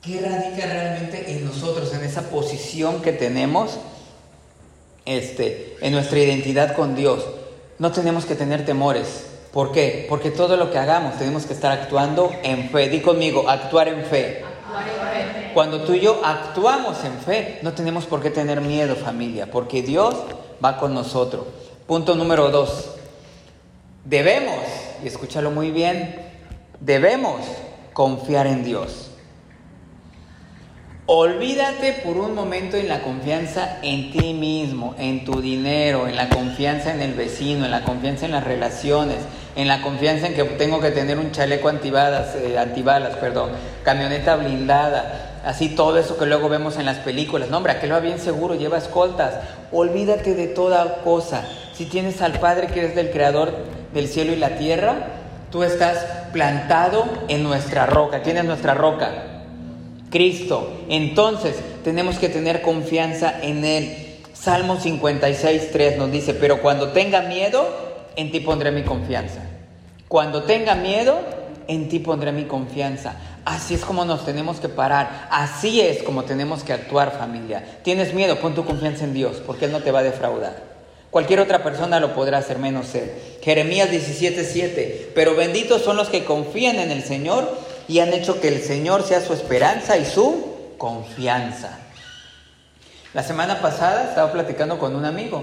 ¿Qué 0.02 0.20
radica 0.20 0.66
realmente 0.66 1.32
en 1.32 1.44
nosotros, 1.44 1.92
en 1.94 2.02
esa 2.02 2.30
posición 2.30 3.02
que 3.02 3.12
tenemos, 3.12 3.78
este, 5.04 5.76
en 5.80 5.92
nuestra 5.92 6.18
identidad 6.18 6.74
con 6.74 6.96
Dios? 6.96 7.24
No 7.78 7.92
tenemos 7.92 8.24
que 8.24 8.34
tener 8.34 8.64
temores, 8.64 9.26
¿Por 9.52 9.72
qué? 9.72 10.06
Porque 10.08 10.30
todo 10.30 10.56
lo 10.56 10.70
que 10.70 10.78
hagamos 10.78 11.18
tenemos 11.18 11.44
que 11.44 11.52
estar 11.52 11.72
actuando 11.72 12.30
en 12.44 12.70
fe. 12.70 12.88
Di 12.88 13.00
conmigo, 13.00 13.48
actuar 13.48 13.88
en 13.88 14.04
fe. 14.04 14.44
Cuando 15.54 15.82
tú 15.82 15.94
y 15.94 16.00
yo 16.00 16.20
actuamos 16.24 17.02
en 17.04 17.18
fe, 17.18 17.58
no 17.62 17.72
tenemos 17.72 18.06
por 18.06 18.22
qué 18.22 18.30
tener 18.30 18.60
miedo, 18.60 18.94
familia, 18.94 19.50
porque 19.50 19.82
Dios 19.82 20.14
va 20.64 20.78
con 20.78 20.94
nosotros. 20.94 21.46
Punto 21.88 22.14
número 22.14 22.50
dos. 22.50 22.92
Debemos, 24.04 24.60
y 25.02 25.08
escúchalo 25.08 25.50
muy 25.50 25.72
bien, 25.72 26.14
debemos 26.78 27.40
confiar 27.92 28.46
en 28.46 28.62
Dios. 28.62 29.09
Olvídate 31.12 31.94
por 32.04 32.16
un 32.18 32.36
momento 32.36 32.76
en 32.76 32.86
la 32.86 33.00
confianza 33.02 33.78
en 33.82 34.12
ti 34.12 34.32
mismo, 34.32 34.94
en 34.96 35.24
tu 35.24 35.40
dinero, 35.40 36.06
en 36.06 36.14
la 36.14 36.28
confianza 36.28 36.94
en 36.94 37.02
el 37.02 37.14
vecino, 37.14 37.64
en 37.64 37.72
la 37.72 37.82
confianza 37.82 38.26
en 38.26 38.30
las 38.30 38.44
relaciones, 38.44 39.16
en 39.56 39.66
la 39.66 39.82
confianza 39.82 40.28
en 40.28 40.34
que 40.34 40.44
tengo 40.44 40.78
que 40.78 40.92
tener 40.92 41.18
un 41.18 41.32
chaleco 41.32 41.68
antibalas, 41.68 42.36
eh, 42.36 42.56
perdón, 43.20 43.50
camioneta 43.82 44.36
blindada, 44.36 45.40
así 45.44 45.70
todo 45.70 45.98
eso 45.98 46.16
que 46.16 46.26
luego 46.26 46.48
vemos 46.48 46.78
en 46.78 46.86
las 46.86 46.98
películas. 46.98 47.50
No, 47.50 47.56
hombre, 47.56 47.72
aquel 47.72 47.92
va 47.92 47.98
bien 47.98 48.20
seguro, 48.20 48.54
lleva 48.54 48.78
escoltas. 48.78 49.34
Olvídate 49.72 50.36
de 50.36 50.46
toda 50.46 50.98
cosa. 51.02 51.42
Si 51.74 51.86
tienes 51.86 52.22
al 52.22 52.38
Padre 52.38 52.68
que 52.68 52.84
es 52.84 52.94
del 52.94 53.10
Creador 53.10 53.52
del 53.92 54.06
cielo 54.06 54.32
y 54.32 54.36
la 54.36 54.58
tierra, 54.58 54.94
tú 55.50 55.64
estás 55.64 56.06
plantado 56.32 57.04
en 57.26 57.42
nuestra 57.42 57.86
roca. 57.86 58.22
¿Quién 58.22 58.36
es 58.36 58.44
nuestra 58.44 58.74
roca? 58.74 59.29
Cristo. 60.10 60.70
Entonces 60.88 61.56
tenemos 61.84 62.18
que 62.18 62.28
tener 62.28 62.62
confianza 62.62 63.40
en 63.42 63.64
Él. 63.64 63.96
Salmo 64.34 64.78
56, 64.80 65.70
3 65.72 65.98
nos 65.98 66.10
dice, 66.10 66.34
pero 66.34 66.60
cuando 66.62 66.88
tenga 66.88 67.22
miedo, 67.22 67.66
en 68.16 68.30
ti 68.30 68.40
pondré 68.40 68.70
mi 68.70 68.82
confianza. 68.82 69.42
Cuando 70.08 70.42
tenga 70.42 70.74
miedo, 70.74 71.20
en 71.68 71.88
ti 71.88 72.00
pondré 72.00 72.32
mi 72.32 72.44
confianza. 72.44 73.14
Así 73.44 73.74
es 73.74 73.84
como 73.84 74.04
nos 74.04 74.24
tenemos 74.24 74.58
que 74.58 74.68
parar. 74.68 75.28
Así 75.30 75.80
es 75.80 76.02
como 76.02 76.24
tenemos 76.24 76.64
que 76.64 76.72
actuar 76.72 77.16
familia. 77.16 77.80
¿Tienes 77.82 78.12
miedo? 78.12 78.36
Pon 78.40 78.54
tu 78.54 78.64
confianza 78.64 79.04
en 79.04 79.14
Dios, 79.14 79.42
porque 79.46 79.66
Él 79.66 79.72
no 79.72 79.80
te 79.80 79.92
va 79.92 80.00
a 80.00 80.04
defraudar. 80.04 80.70
Cualquier 81.10 81.40
otra 81.40 81.62
persona 81.62 82.00
lo 82.00 82.14
podrá 82.14 82.38
hacer 82.38 82.58
menos 82.58 82.94
Él. 82.94 83.10
Jeremías 83.42 83.90
17, 83.90 84.44
7. 84.44 85.12
Pero 85.14 85.34
benditos 85.34 85.82
son 85.82 85.96
los 85.96 86.08
que 86.08 86.24
confían 86.24 86.76
en 86.76 86.90
el 86.90 87.02
Señor 87.02 87.48
y 87.90 87.98
han 87.98 88.12
hecho 88.12 88.40
que 88.40 88.46
el 88.46 88.62
Señor 88.62 89.02
sea 89.02 89.20
su 89.20 89.32
esperanza 89.32 89.98
y 89.98 90.06
su 90.06 90.74
confianza. 90.78 91.76
La 93.12 93.24
semana 93.24 93.60
pasada 93.60 94.04
estaba 94.04 94.30
platicando 94.30 94.78
con 94.78 94.94
un 94.94 95.04
amigo 95.04 95.42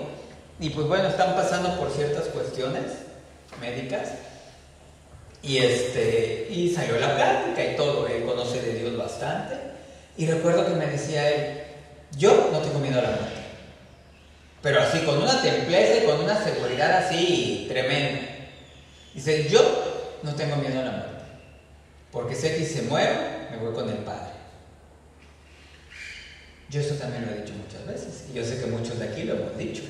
y 0.57 0.69
pues 0.69 0.87
bueno, 0.87 1.09
están 1.09 1.35
pasando 1.35 1.77
por 1.77 1.91
ciertas 1.91 2.27
cuestiones 2.27 2.85
médicas 3.59 4.11
y 5.41 5.57
este 5.57 6.47
y 6.49 6.73
salió 6.73 6.97
la 6.97 7.15
plática 7.15 7.65
y 7.65 7.75
todo, 7.75 8.07
él 8.07 8.23
conoce 8.23 8.61
de 8.61 8.75
Dios 8.75 8.97
bastante 8.97 9.55
y 10.15 10.25
recuerdo 10.25 10.65
que 10.67 10.75
me 10.75 10.85
decía 10.85 11.29
él, 11.29 11.63
yo 12.17 12.49
no 12.53 12.59
tengo 12.59 12.79
miedo 12.79 12.99
a 12.99 13.03
la 13.03 13.09
muerte. 13.09 13.41
Pero 14.61 14.81
así 14.81 14.99
con 14.99 15.21
una 15.21 15.41
templeza 15.41 16.01
y 16.01 16.05
con 16.05 16.21
una 16.21 16.41
seguridad 16.41 17.05
así 17.05 17.65
tremenda. 17.67 18.21
Dice, 19.13 19.49
yo 19.49 19.59
no 20.23 20.33
tengo 20.33 20.55
miedo 20.55 20.79
a 20.79 20.85
la 20.85 20.91
muerte. 20.91 21.16
Porque 22.17 22.33
sé 22.33 22.57
que 22.57 22.65
si 22.65 22.77
se 22.77 22.81
muero, 22.81 23.13
me 23.51 23.57
voy 23.57 23.75
con 23.75 23.87
el 23.87 23.97
Padre. 23.97 24.31
Yo 26.67 26.81
eso 26.81 26.95
también 26.95 27.27
lo 27.27 27.31
he 27.31 27.41
dicho 27.43 27.53
muchas 27.53 27.85
veces. 27.85 28.25
Y 28.31 28.33
yo 28.33 28.43
sé 28.43 28.59
que 28.59 28.65
muchos 28.65 28.97
de 28.97 29.07
aquí 29.07 29.21
lo 29.21 29.35
hemos 29.35 29.55
dicho. 29.55 29.83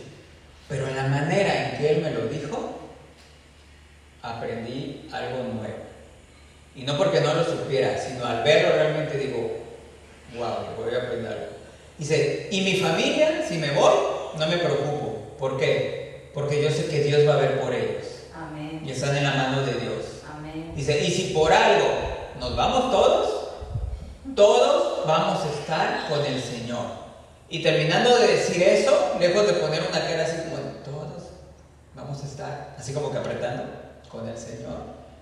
Pero 0.68 0.90
en 0.90 0.98
la 0.98 1.08
manera 1.08 1.72
en 1.72 1.78
que 1.78 1.90
Él 1.90 2.02
me 2.02 2.12
lo 2.12 2.28
dijo, 2.28 2.82
aprendí 4.22 5.08
algo 5.14 5.42
nuevo. 5.54 5.78
Y 6.76 6.84
no 6.84 6.98
porque 6.98 7.22
no 7.22 7.34
lo 7.34 7.46
supiera, 7.46 7.98
sino 7.98 8.26
al 8.26 8.44
verlo 8.44 8.76
realmente 8.76 9.18
digo, 9.20 9.64
wow, 10.36 10.84
voy 10.84 10.96
a 10.96 11.04
aprender 11.04 11.32
algo. 11.32 11.48
Dice, 11.98 12.50
y 12.52 12.60
mi 12.60 12.76
familia, 12.76 13.46
si 13.48 13.58
me 13.58 13.72
voy, 13.72 13.96
no 14.38 14.48
me 14.48 14.58
preocupo. 14.58 15.34
¿Por 15.40 15.58
qué? 15.58 16.30
Porque 16.34 16.62
yo 16.62 16.70
sé 16.72 16.88
que 16.88 17.04
Dios 17.04 17.26
va 17.26 17.36
a 17.36 17.42
ver 17.42 17.62
por 17.62 17.74
ellos. 17.74 18.06
Amén. 18.36 18.82
Y 18.86 18.92
están 18.92 19.16
en 19.16 19.24
la 19.24 19.34
mano 19.34 19.66
de 19.66 19.76
Dios. 19.76 20.24
Amén. 20.30 20.74
Dice, 20.76 21.02
y 21.02 21.10
si 21.10 21.34
por 21.34 21.54
algo 21.54 22.07
nos 22.40 22.56
vamos 22.56 22.92
todos, 22.92 23.50
todos 24.36 25.08
vamos 25.08 25.44
a 25.44 25.60
estar 25.60 26.08
con 26.10 26.26
el 26.26 26.42
Señor. 26.42 26.86
Y 27.50 27.64
terminando 27.64 28.18
de 28.18 28.28
decir 28.28 28.62
eso, 28.62 29.16
lejos 29.20 29.48
de 29.48 29.54
poner 29.54 29.82
una 29.88 30.02
cara 30.02 30.24
así 30.24 30.38
como, 30.38 30.58
todos 30.84 31.24
vamos 31.96 32.22
a 32.22 32.26
estar, 32.26 32.76
así 32.78 32.94
como 32.94 33.12
que 33.12 33.18
apretando 33.18 33.64
con 34.10 34.28
el 34.28 34.38
Señor. 34.38 34.78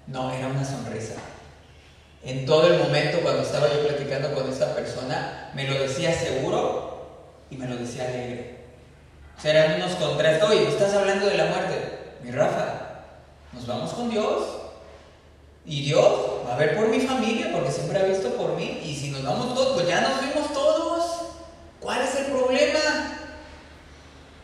No, 0.07 0.31
era 0.31 0.47
una 0.47 0.65
sonrisa. 0.65 1.15
En 2.23 2.45
todo 2.45 2.67
el 2.67 2.79
momento 2.79 3.19
cuando 3.21 3.43
estaba 3.43 3.67
yo 3.71 3.87
platicando 3.87 4.33
con 4.33 4.51
esta 4.51 4.73
persona, 4.73 5.51
me 5.53 5.67
lo 5.67 5.79
decía 5.79 6.11
seguro 6.11 7.05
y 7.49 7.57
me 7.57 7.67
lo 7.67 7.75
decía 7.75 8.07
alegre. 8.07 8.65
O 9.37 9.41
sea, 9.41 9.51
eran 9.51 9.81
unos 9.81 9.95
contrastes. 9.95 10.49
Oye, 10.49 10.67
estás 10.67 10.93
hablando 10.93 11.27
de 11.27 11.37
la 11.37 11.45
muerte. 11.45 12.15
Mi 12.23 12.31
Rafa, 12.31 13.03
nos 13.53 13.67
vamos 13.67 13.93
con 13.93 14.09
Dios. 14.09 14.64
Y 15.67 15.85
Dios 15.85 16.05
va 16.47 16.53
a 16.53 16.57
ver 16.57 16.75
por 16.75 16.87
mi 16.89 16.99
familia 16.99 17.49
porque 17.51 17.71
siempre 17.71 17.99
ha 17.99 18.03
visto 18.03 18.29
por 18.35 18.55
mí. 18.55 18.81
Y 18.83 18.95
si 18.95 19.09
nos 19.09 19.23
vamos 19.23 19.55
todos, 19.55 19.73
pues 19.73 19.87
ya 19.87 20.01
nos 20.01 20.21
vimos 20.21 20.53
todos. 20.53 21.05
¿Cuál 21.79 22.01
es 22.03 22.15
el 22.15 22.25
problema? 22.25 22.79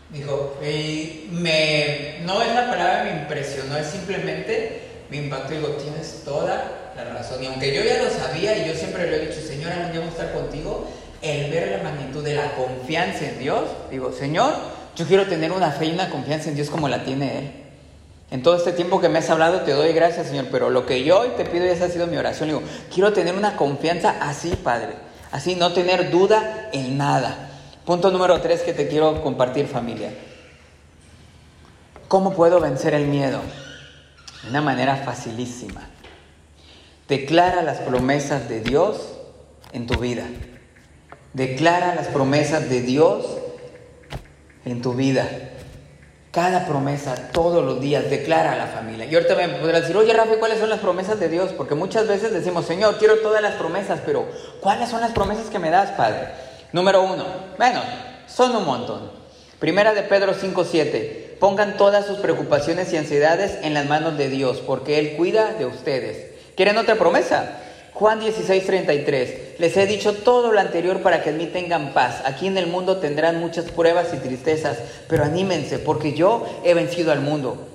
Dijo, 0.10 0.58
me, 1.32 2.20
no 2.24 2.42
es 2.42 2.54
la 2.54 2.70
palabra 2.70 3.04
me 3.06 3.22
impresionó, 3.22 3.78
es 3.78 3.88
simplemente 3.88 4.82
me 5.10 5.18
impactó. 5.18 5.54
Digo, 5.54 5.70
tienes 5.70 6.24
toda 6.26 6.92
la 6.96 7.04
razón. 7.06 7.44
Y 7.44 7.48
aunque 7.48 7.74
yo 7.74 7.84
ya 7.84 8.02
lo 8.04 8.10
sabía 8.10 8.58
y 8.58 8.68
yo 8.68 8.76
siempre 8.76 9.10
le 9.10 9.18
he 9.18 9.28
dicho, 9.28 9.42
Señor, 9.42 9.72
algún 9.72 9.92
día 9.92 10.02
a 10.02 10.08
estar 10.08 10.34
contigo, 10.34 10.88
el 11.22 11.52
ver 11.52 11.78
la 11.78 11.90
magnitud 11.90 12.24
de 12.24 12.34
la 12.34 12.56
confianza 12.56 13.26
en 13.26 13.40
Dios, 13.40 13.70
digo, 13.90 14.12
Señor, 14.12 14.54
yo 14.96 15.06
quiero 15.06 15.28
tener 15.28 15.52
una 15.52 15.72
fe 15.72 15.86
y 15.86 15.92
una 15.92 16.10
confianza 16.10 16.50
en 16.50 16.56
Dios 16.56 16.70
como 16.70 16.90
la 16.90 17.06
tiene 17.06 17.38
Él. 17.38 17.61
En 18.32 18.42
todo 18.44 18.56
este 18.56 18.72
tiempo 18.72 19.02
que 19.02 19.10
me 19.10 19.20
has 19.20 19.30
hablado 19.30 19.62
te 19.62 19.74
doy 19.74 19.92
gracias, 19.92 20.28
Señor, 20.28 20.48
pero 20.50 20.70
lo 20.70 20.86
que 20.86 21.04
yo 21.04 21.20
hoy 21.20 21.30
te 21.36 21.44
pido 21.44 21.66
y 21.66 21.68
esa 21.68 21.86
ha 21.86 21.90
sido 21.90 22.08
mi 22.08 22.16
oración. 22.16 22.48
Digo, 22.48 22.64
quiero 22.92 23.12
tener 23.12 23.36
una 23.36 23.58
confianza 23.58 24.16
así, 24.22 24.56
Padre. 24.56 24.94
Así, 25.34 25.56
no 25.56 25.74
tener 25.74 26.12
duda 26.12 26.70
en 26.72 26.98
nada. 26.98 27.50
Punto 27.86 28.10
número 28.10 28.40
tres 28.40 28.62
que 28.62 28.74
te 28.74 28.88
quiero 28.88 29.22
compartir, 29.22 29.68
familia. 29.68 30.14
¿Cómo 32.08 32.34
puedo 32.34 32.62
vencer 32.62 32.94
el 32.94 33.08
miedo? 33.08 33.42
De 34.44 34.50
una 34.50 34.62
manera 34.62 34.96
facilísima. 34.96 35.82
Declara 37.10 37.62
las 37.64 37.80
promesas 37.80 38.48
de 38.48 38.62
Dios 38.62 39.14
en 39.74 39.88
tu 39.88 40.00
vida. 40.00 40.26
Declara 41.34 41.96
las 41.96 42.08
promesas 42.08 42.70
de 42.70 42.82
Dios 42.82 43.26
en 44.64 44.82
tu 44.82 44.94
vida. 44.94 45.28
Cada 46.32 46.66
promesa, 46.66 47.30
todos 47.34 47.62
los 47.64 47.82
días, 47.82 48.10
declara 48.10 48.54
a 48.54 48.56
la 48.56 48.68
familia. 48.68 49.06
Y 49.06 49.14
ahorita 49.14 49.36
me 49.36 49.50
podrás 49.50 49.82
decir, 49.82 49.98
oye 49.98 50.14
Rafa, 50.14 50.36
¿cuáles 50.40 50.60
son 50.60 50.70
las 50.70 50.80
promesas 50.80 51.20
de 51.20 51.28
Dios? 51.28 51.52
Porque 51.52 51.76
muchas 51.76 52.08
veces 52.08 52.32
decimos, 52.32 52.66
Señor, 52.66 52.98
quiero 52.98 53.18
todas 53.18 53.42
las 53.42 53.56
promesas, 53.56 54.00
pero 54.06 54.26
¿cuáles 54.62 54.88
son 54.88 55.02
las 55.02 55.12
promesas 55.12 55.48
que 55.48 55.60
me 55.60 55.70
das, 55.70 55.90
Padre? 55.92 56.30
Número 56.72 57.04
uno, 57.04 57.26
bueno, 57.58 57.82
son 58.28 58.56
un 58.56 58.66
montón. 58.66 59.12
Primera 59.60 59.94
de 59.94 60.04
Pedro 60.04 60.34
5.7, 60.34 61.38
pongan 61.38 61.76
todas 61.76 62.06
sus 62.06 62.20
preocupaciones 62.20 62.94
y 62.94 62.98
ansiedades 62.98 63.60
en 63.64 63.74
las 63.74 63.88
manos 63.88 64.18
de 64.18 64.30
Dios, 64.30 64.62
porque 64.66 65.00
Él 65.00 65.18
cuida 65.18 65.54
de 65.56 65.66
ustedes. 65.66 66.32
¿Quieren 66.56 66.78
otra 66.78 66.96
promesa? 66.96 67.58
Juan 67.94 68.20
16, 68.20 68.66
33. 68.66 69.60
Les 69.60 69.78
he 69.78 69.86
dicho 69.86 70.14
todo 70.14 70.52
lo 70.52 70.60
anterior 70.60 71.02
para 71.02 71.22
que 71.22 71.30
en 71.30 71.38
mí 71.38 71.46
tengan 71.48 71.94
paz. 71.94 72.22
Aquí 72.26 72.48
en 72.48 72.58
el 72.58 72.68
mundo 72.68 72.98
tendrán 72.98 73.40
muchas 73.40 73.66
pruebas 73.66 74.14
y 74.14 74.18
tristezas, 74.18 74.78
pero 75.08 75.24
anímense 75.24 75.78
porque 75.78 76.14
yo 76.14 76.46
he 76.64 76.74
vencido 76.74 77.12
al 77.12 77.22
mundo. 77.22 77.68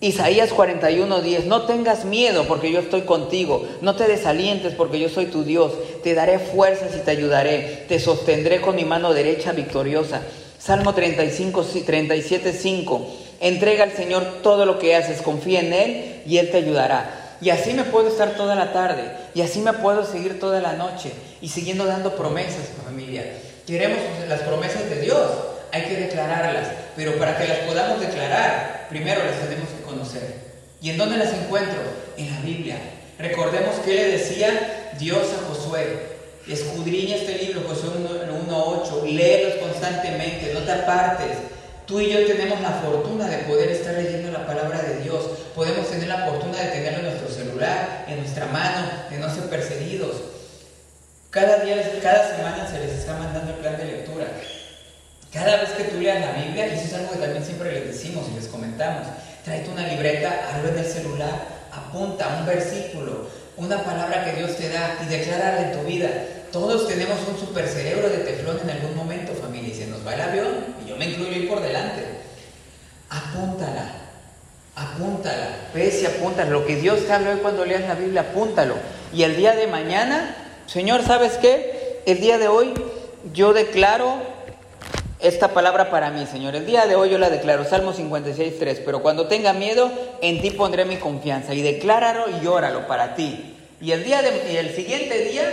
Isaías 0.00 0.52
41, 0.52 1.22
10. 1.22 1.46
No 1.46 1.62
tengas 1.62 2.04
miedo 2.04 2.44
porque 2.46 2.70
yo 2.70 2.80
estoy 2.80 3.02
contigo. 3.02 3.66
No 3.80 3.96
te 3.96 4.06
desalientes 4.06 4.74
porque 4.74 4.98
yo 4.98 5.08
soy 5.08 5.26
tu 5.26 5.44
Dios. 5.44 5.72
Te 6.02 6.12
daré 6.14 6.38
fuerzas 6.38 6.94
y 6.94 7.00
te 7.00 7.12
ayudaré. 7.12 7.86
Te 7.88 7.98
sostendré 7.98 8.60
con 8.60 8.76
mi 8.76 8.84
mano 8.84 9.14
derecha 9.14 9.52
victoriosa. 9.52 10.20
Salmo 10.58 10.92
35, 10.94 11.64
37, 11.86 12.52
5. 12.52 13.06
Entrega 13.40 13.84
al 13.84 13.92
Señor 13.92 14.24
todo 14.42 14.66
lo 14.66 14.78
que 14.78 14.94
haces. 14.94 15.22
Confía 15.22 15.60
en 15.60 15.72
Él 15.72 16.22
y 16.26 16.36
Él 16.36 16.50
te 16.50 16.58
ayudará. 16.58 17.23
Y 17.44 17.50
así 17.50 17.74
me 17.74 17.84
puedo 17.84 18.08
estar 18.08 18.36
toda 18.36 18.54
la 18.54 18.72
tarde. 18.72 19.04
Y 19.34 19.42
así 19.42 19.60
me 19.60 19.74
puedo 19.74 20.06
seguir 20.06 20.40
toda 20.40 20.62
la 20.62 20.72
noche. 20.72 21.12
Y 21.42 21.50
siguiendo 21.50 21.84
dando 21.84 22.16
promesas, 22.16 22.70
familia. 22.82 23.22
Queremos 23.66 23.98
las 24.26 24.40
promesas 24.40 24.88
de 24.88 25.02
Dios. 25.02 25.30
Hay 25.70 25.82
que 25.82 25.96
declararlas. 25.96 26.68
Pero 26.96 27.18
para 27.18 27.36
que 27.36 27.46
las 27.46 27.58
podamos 27.58 28.00
declarar, 28.00 28.86
primero 28.88 29.22
las 29.22 29.38
tenemos 29.40 29.68
que 29.68 29.82
conocer. 29.82 30.36
¿Y 30.80 30.88
en 30.88 30.96
dónde 30.96 31.18
las 31.18 31.34
encuentro? 31.34 31.82
En 32.16 32.32
la 32.32 32.40
Biblia. 32.40 32.78
Recordemos 33.18 33.74
que 33.84 33.92
le 33.92 34.08
decía 34.12 34.94
Dios 34.98 35.26
a 35.34 35.46
Josué. 35.46 36.14
Escudriña 36.48 37.16
este 37.16 37.44
libro, 37.44 37.60
Josué 37.68 37.90
1.8. 37.90 39.04
Léelos 39.04 39.56
constantemente, 39.56 40.50
no 40.54 40.60
te 40.60 40.72
apartes 40.72 41.36
Tú 41.86 42.00
y 42.00 42.10
yo 42.10 42.26
tenemos 42.26 42.62
la 42.62 42.70
fortuna 42.70 43.28
de 43.28 43.38
poder 43.44 43.70
estar 43.70 43.94
leyendo 43.94 44.32
la 44.32 44.46
palabra 44.46 44.80
de 44.82 45.00
Dios. 45.02 45.22
Podemos 45.54 45.86
tener 45.90 46.08
la 46.08 46.24
fortuna 46.24 46.58
de 46.58 46.70
tenerlo 46.70 47.00
en 47.00 47.04
nuestro 47.04 47.28
celular, 47.28 48.06
en 48.08 48.20
nuestra 48.20 48.46
mano, 48.46 48.88
de 49.10 49.18
no 49.18 49.28
ser 49.28 49.44
perseguidos. 49.50 50.16
Cada 51.28 51.58
día, 51.58 51.76
cada 52.02 52.36
semana 52.36 52.66
se 52.66 52.80
les 52.80 52.92
está 52.92 53.18
mandando 53.18 53.52
el 53.52 53.58
plan 53.58 53.76
de 53.76 53.84
lectura. 53.84 54.24
Cada 55.30 55.56
vez 55.58 55.70
que 55.70 55.84
tú 55.84 56.00
leas 56.00 56.20
la 56.20 56.32
Biblia, 56.42 56.68
y 56.68 56.70
eso 56.70 56.84
es 56.86 56.94
algo 56.94 57.10
que 57.10 57.18
también 57.18 57.44
siempre 57.44 57.72
les 57.72 57.88
decimos 57.88 58.24
y 58.32 58.36
les 58.36 58.48
comentamos, 58.48 59.08
tráete 59.44 59.68
una 59.68 59.86
libreta, 59.86 60.54
algo 60.54 60.68
en 60.68 60.78
el 60.78 60.86
celular, 60.86 61.34
apunta 61.70 62.38
un 62.38 62.46
versículo, 62.46 63.26
una 63.58 63.82
palabra 63.84 64.24
que 64.24 64.38
Dios 64.38 64.56
te 64.56 64.70
da 64.70 64.96
y 65.04 65.06
declararla 65.06 65.70
en 65.70 65.78
tu 65.78 65.84
vida. 65.84 66.08
Todos 66.50 66.88
tenemos 66.88 67.18
un 67.28 67.36
super 67.36 67.66
cerebro 67.68 68.08
de 68.08 68.18
teflón 68.18 68.60
en 68.62 68.70
algún 68.70 68.96
momento, 68.96 69.34
familia, 69.34 69.74
y 69.74 69.76
se 69.76 69.88
nos 69.88 70.06
va 70.06 70.14
el 70.14 70.20
avión, 70.20 70.74
me 70.98 71.06
incluyo 71.06 71.32
ahí 71.32 71.46
por 71.46 71.60
delante. 71.60 72.02
Apúntala, 73.10 73.92
apúntala, 74.74 75.48
ves 75.74 76.02
y 76.02 76.06
apúntala. 76.06 76.50
Lo 76.50 76.66
que 76.66 76.76
Dios 76.76 77.06
te 77.06 77.12
habla 77.12 77.30
hoy 77.30 77.38
cuando 77.38 77.64
leas 77.64 77.82
la 77.82 77.94
Biblia, 77.94 78.22
apúntalo. 78.22 78.74
Y 79.12 79.22
el 79.22 79.36
día 79.36 79.54
de 79.54 79.66
mañana, 79.66 80.34
Señor, 80.66 81.04
¿sabes 81.04 81.34
qué? 81.34 82.02
El 82.06 82.20
día 82.20 82.38
de 82.38 82.48
hoy 82.48 82.74
yo 83.32 83.52
declaro 83.52 84.18
esta 85.20 85.48
palabra 85.54 85.90
para 85.90 86.10
mí, 86.10 86.26
Señor. 86.26 86.54
El 86.54 86.66
día 86.66 86.86
de 86.86 86.96
hoy 86.96 87.10
yo 87.10 87.18
la 87.18 87.30
declaro, 87.30 87.64
Salmo 87.64 87.92
56, 87.92 88.58
3. 88.58 88.82
Pero 88.84 89.00
cuando 89.00 89.26
tenga 89.26 89.52
miedo, 89.52 89.90
en 90.20 90.42
ti 90.42 90.50
pondré 90.50 90.84
mi 90.84 90.96
confianza. 90.96 91.54
Y 91.54 91.62
decláralo 91.62 92.26
y 92.42 92.46
óralo 92.46 92.86
para 92.86 93.14
ti. 93.14 93.54
Y 93.80 93.92
el, 93.92 94.04
día 94.04 94.22
y 94.50 94.56
el 94.56 94.74
siguiente 94.74 95.24
día, 95.24 95.44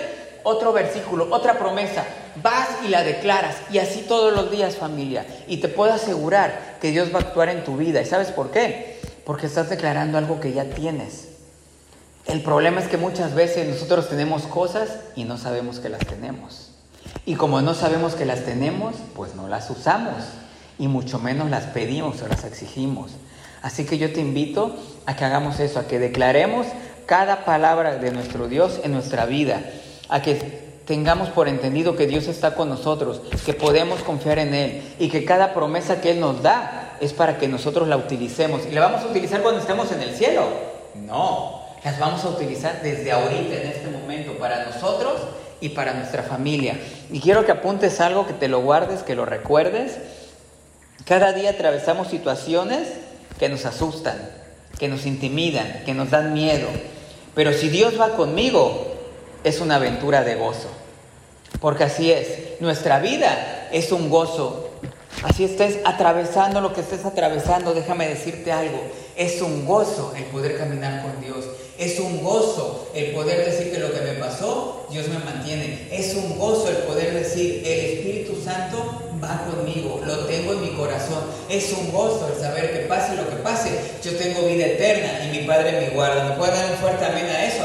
otro 0.43 0.73
versículo, 0.73 1.27
otra 1.31 1.57
promesa. 1.57 2.05
Vas 2.41 2.69
y 2.85 2.89
la 2.89 3.03
declaras. 3.03 3.57
Y 3.71 3.79
así 3.79 4.05
todos 4.07 4.33
los 4.33 4.51
días, 4.51 4.75
familia. 4.75 5.25
Y 5.47 5.57
te 5.57 5.67
puedo 5.67 5.93
asegurar 5.93 6.77
que 6.81 6.91
Dios 6.91 7.13
va 7.13 7.19
a 7.19 7.21
actuar 7.23 7.49
en 7.49 7.63
tu 7.63 7.77
vida. 7.77 8.01
¿Y 8.01 8.05
sabes 8.05 8.29
por 8.29 8.51
qué? 8.51 8.99
Porque 9.25 9.47
estás 9.47 9.69
declarando 9.69 10.17
algo 10.17 10.39
que 10.39 10.53
ya 10.53 10.65
tienes. 10.65 11.29
El 12.25 12.41
problema 12.41 12.79
es 12.81 12.87
que 12.87 12.97
muchas 12.97 13.33
veces 13.33 13.67
nosotros 13.67 14.07
tenemos 14.09 14.43
cosas 14.43 14.89
y 15.15 15.23
no 15.23 15.37
sabemos 15.37 15.79
que 15.79 15.89
las 15.89 16.05
tenemos. 16.05 16.71
Y 17.25 17.35
como 17.35 17.61
no 17.61 17.73
sabemos 17.73 18.15
que 18.15 18.25
las 18.25 18.45
tenemos, 18.45 18.95
pues 19.15 19.35
no 19.35 19.47
las 19.47 19.69
usamos 19.69 20.15
y 20.77 20.87
mucho 20.87 21.19
menos 21.19 21.49
las 21.49 21.65
pedimos 21.65 22.21
o 22.21 22.27
las 22.27 22.43
exigimos. 22.43 23.11
Así 23.61 23.85
que 23.85 23.97
yo 23.97 24.11
te 24.11 24.19
invito 24.19 24.75
a 25.05 25.15
que 25.15 25.25
hagamos 25.25 25.59
eso, 25.59 25.79
a 25.79 25.87
que 25.87 25.99
declaremos 25.99 26.67
cada 27.05 27.45
palabra 27.45 27.97
de 27.97 28.11
nuestro 28.11 28.47
Dios 28.47 28.79
en 28.83 28.93
nuestra 28.93 29.25
vida, 29.25 29.61
a 30.11 30.21
que 30.21 30.35
tengamos 30.85 31.29
por 31.29 31.47
entendido 31.47 31.95
que 31.95 32.05
Dios 32.05 32.27
está 32.27 32.53
con 32.53 32.69
nosotros, 32.69 33.21
que 33.45 33.53
podemos 33.53 34.01
confiar 34.01 34.39
en 34.39 34.53
Él 34.53 34.83
y 34.99 35.09
que 35.09 35.23
cada 35.23 35.53
promesa 35.53 36.01
que 36.01 36.11
Él 36.11 36.19
nos 36.19 36.43
da 36.43 36.97
es 36.99 37.13
para 37.13 37.37
que 37.37 37.47
nosotros 37.47 37.87
la 37.87 37.95
utilicemos. 37.95 38.63
¿Y 38.69 38.73
la 38.73 38.81
vamos 38.81 39.01
a 39.01 39.07
utilizar 39.07 39.41
cuando 39.41 39.61
estemos 39.61 39.89
en 39.93 40.01
el 40.01 40.13
cielo? 40.13 40.43
No, 41.07 41.61
las 41.83 41.97
vamos 41.97 42.25
a 42.25 42.29
utilizar 42.29 42.81
desde 42.83 43.09
ahorita, 43.09 43.55
en 43.55 43.67
este 43.69 43.87
momento, 43.89 44.33
para 44.33 44.65
nosotros 44.65 45.13
y 45.61 45.69
para 45.69 45.93
nuestra 45.93 46.23
familia. 46.23 46.77
Y 47.09 47.21
quiero 47.21 47.45
que 47.45 47.53
apuntes 47.53 48.01
algo, 48.01 48.27
que 48.27 48.33
te 48.33 48.49
lo 48.49 48.61
guardes, 48.61 49.01
que 49.01 49.15
lo 49.15 49.25
recuerdes. 49.25 49.97
Cada 51.05 51.31
día 51.31 51.51
atravesamos 51.51 52.09
situaciones 52.09 52.89
que 53.39 53.47
nos 53.47 53.65
asustan, 53.65 54.17
que 54.77 54.89
nos 54.89 55.05
intimidan, 55.05 55.83
que 55.85 55.93
nos 55.93 56.09
dan 56.09 56.33
miedo. 56.33 56.67
Pero 57.33 57.53
si 57.53 57.69
Dios 57.69 57.99
va 57.99 58.09
conmigo, 58.09 58.90
es 59.43 59.59
una 59.59 59.75
aventura 59.75 60.23
de 60.23 60.35
gozo. 60.35 60.69
Porque 61.59 61.83
así 61.83 62.11
es, 62.11 62.59
nuestra 62.59 62.99
vida 62.99 63.69
es 63.71 63.91
un 63.91 64.09
gozo. 64.09 64.69
Así 65.23 65.43
estés 65.43 65.77
atravesando 65.85 66.61
lo 66.61 66.73
que 66.73 66.81
estés 66.81 67.05
atravesando, 67.05 67.73
déjame 67.73 68.07
decirte 68.07 68.51
algo, 68.51 68.79
es 69.15 69.41
un 69.41 69.65
gozo 69.65 70.13
el 70.17 70.23
poder 70.25 70.57
caminar 70.57 71.03
con 71.03 71.21
Dios. 71.21 71.45
Es 71.77 71.99
un 71.99 72.23
gozo 72.23 72.89
el 72.93 73.11
poder 73.11 73.45
decir 73.45 73.71
que 73.71 73.79
lo 73.79 73.91
que 73.91 74.01
me 74.01 74.13
pasó, 74.13 74.87
Dios 74.91 75.07
me 75.07 75.19
mantiene. 75.19 75.87
Es 75.91 76.15
un 76.15 76.37
gozo 76.37 76.69
el 76.69 76.77
poder 76.77 77.13
decir, 77.13 77.63
el 77.65 77.97
Espíritu 77.97 78.41
Santo 78.43 79.01
va 79.23 79.45
conmigo, 79.45 80.01
lo 80.05 80.25
tengo 80.25 80.53
en 80.53 80.61
mi 80.61 80.69
corazón. 80.75 81.23
Es 81.49 81.73
un 81.73 81.91
gozo 81.91 82.29
el 82.33 82.39
saber 82.39 82.71
que 82.71 82.87
pase 82.87 83.15
lo 83.15 83.29
que 83.29 83.35
pase, 83.37 83.69
yo 84.03 84.15
tengo 84.15 84.47
vida 84.47 84.65
eterna 84.65 85.25
y 85.25 85.37
mi 85.37 85.47
Padre 85.47 85.73
me 85.73 85.89
guarda. 85.89 86.29
¿Me 86.29 86.35
puede 86.35 86.53
dar 86.53 86.71
un 86.71 86.77
fuerte 86.77 87.05
amén 87.05 87.25
a 87.25 87.45
eso? 87.45 87.60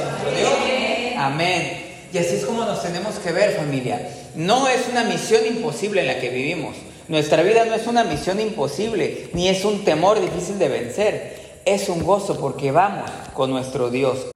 Amén. 1.16 1.82
Y 2.12 2.18
así 2.18 2.36
es 2.36 2.44
como 2.44 2.64
nos 2.64 2.82
tenemos 2.82 3.16
que 3.16 3.32
ver, 3.32 3.56
familia. 3.56 4.08
No 4.34 4.68
es 4.68 4.88
una 4.90 5.04
misión 5.04 5.44
imposible 5.46 6.02
en 6.02 6.06
la 6.06 6.20
que 6.20 6.30
vivimos. 6.30 6.76
Nuestra 7.08 7.42
vida 7.42 7.64
no 7.64 7.74
es 7.74 7.86
una 7.86 8.04
misión 8.04 8.40
imposible, 8.40 9.30
ni 9.32 9.48
es 9.48 9.64
un 9.64 9.84
temor 9.84 10.20
difícil 10.20 10.58
de 10.58 10.68
vencer 10.68 11.46
es 11.66 11.88
un 11.88 12.04
gozo 12.04 12.38
porque 12.38 12.70
vamos 12.70 13.10
con 13.34 13.50
nuestro 13.50 13.90
Dios. 13.90 14.30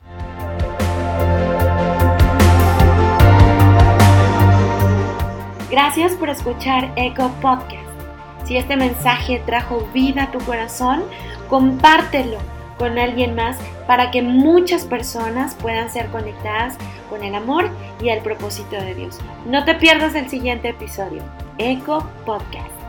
Gracias 5.70 6.12
por 6.14 6.28
escuchar 6.28 6.92
Eco 6.96 7.30
Podcast. 7.40 7.88
Si 8.44 8.56
este 8.56 8.76
mensaje 8.76 9.40
trajo 9.46 9.88
vida 9.94 10.24
a 10.24 10.32
tu 10.32 10.40
corazón, 10.40 11.04
compártelo 11.48 12.38
con 12.80 12.98
alguien 12.98 13.34
más 13.34 13.58
para 13.86 14.10
que 14.10 14.22
muchas 14.22 14.86
personas 14.86 15.54
puedan 15.54 15.90
ser 15.90 16.06
conectadas 16.06 16.78
con 17.10 17.22
el 17.22 17.34
amor 17.34 17.68
y 18.02 18.08
el 18.08 18.22
propósito 18.22 18.76
de 18.76 18.94
Dios. 18.94 19.18
No 19.44 19.66
te 19.66 19.74
pierdas 19.74 20.14
el 20.14 20.30
siguiente 20.30 20.70
episodio, 20.70 21.22
Eco 21.58 22.08
Podcast. 22.24 22.79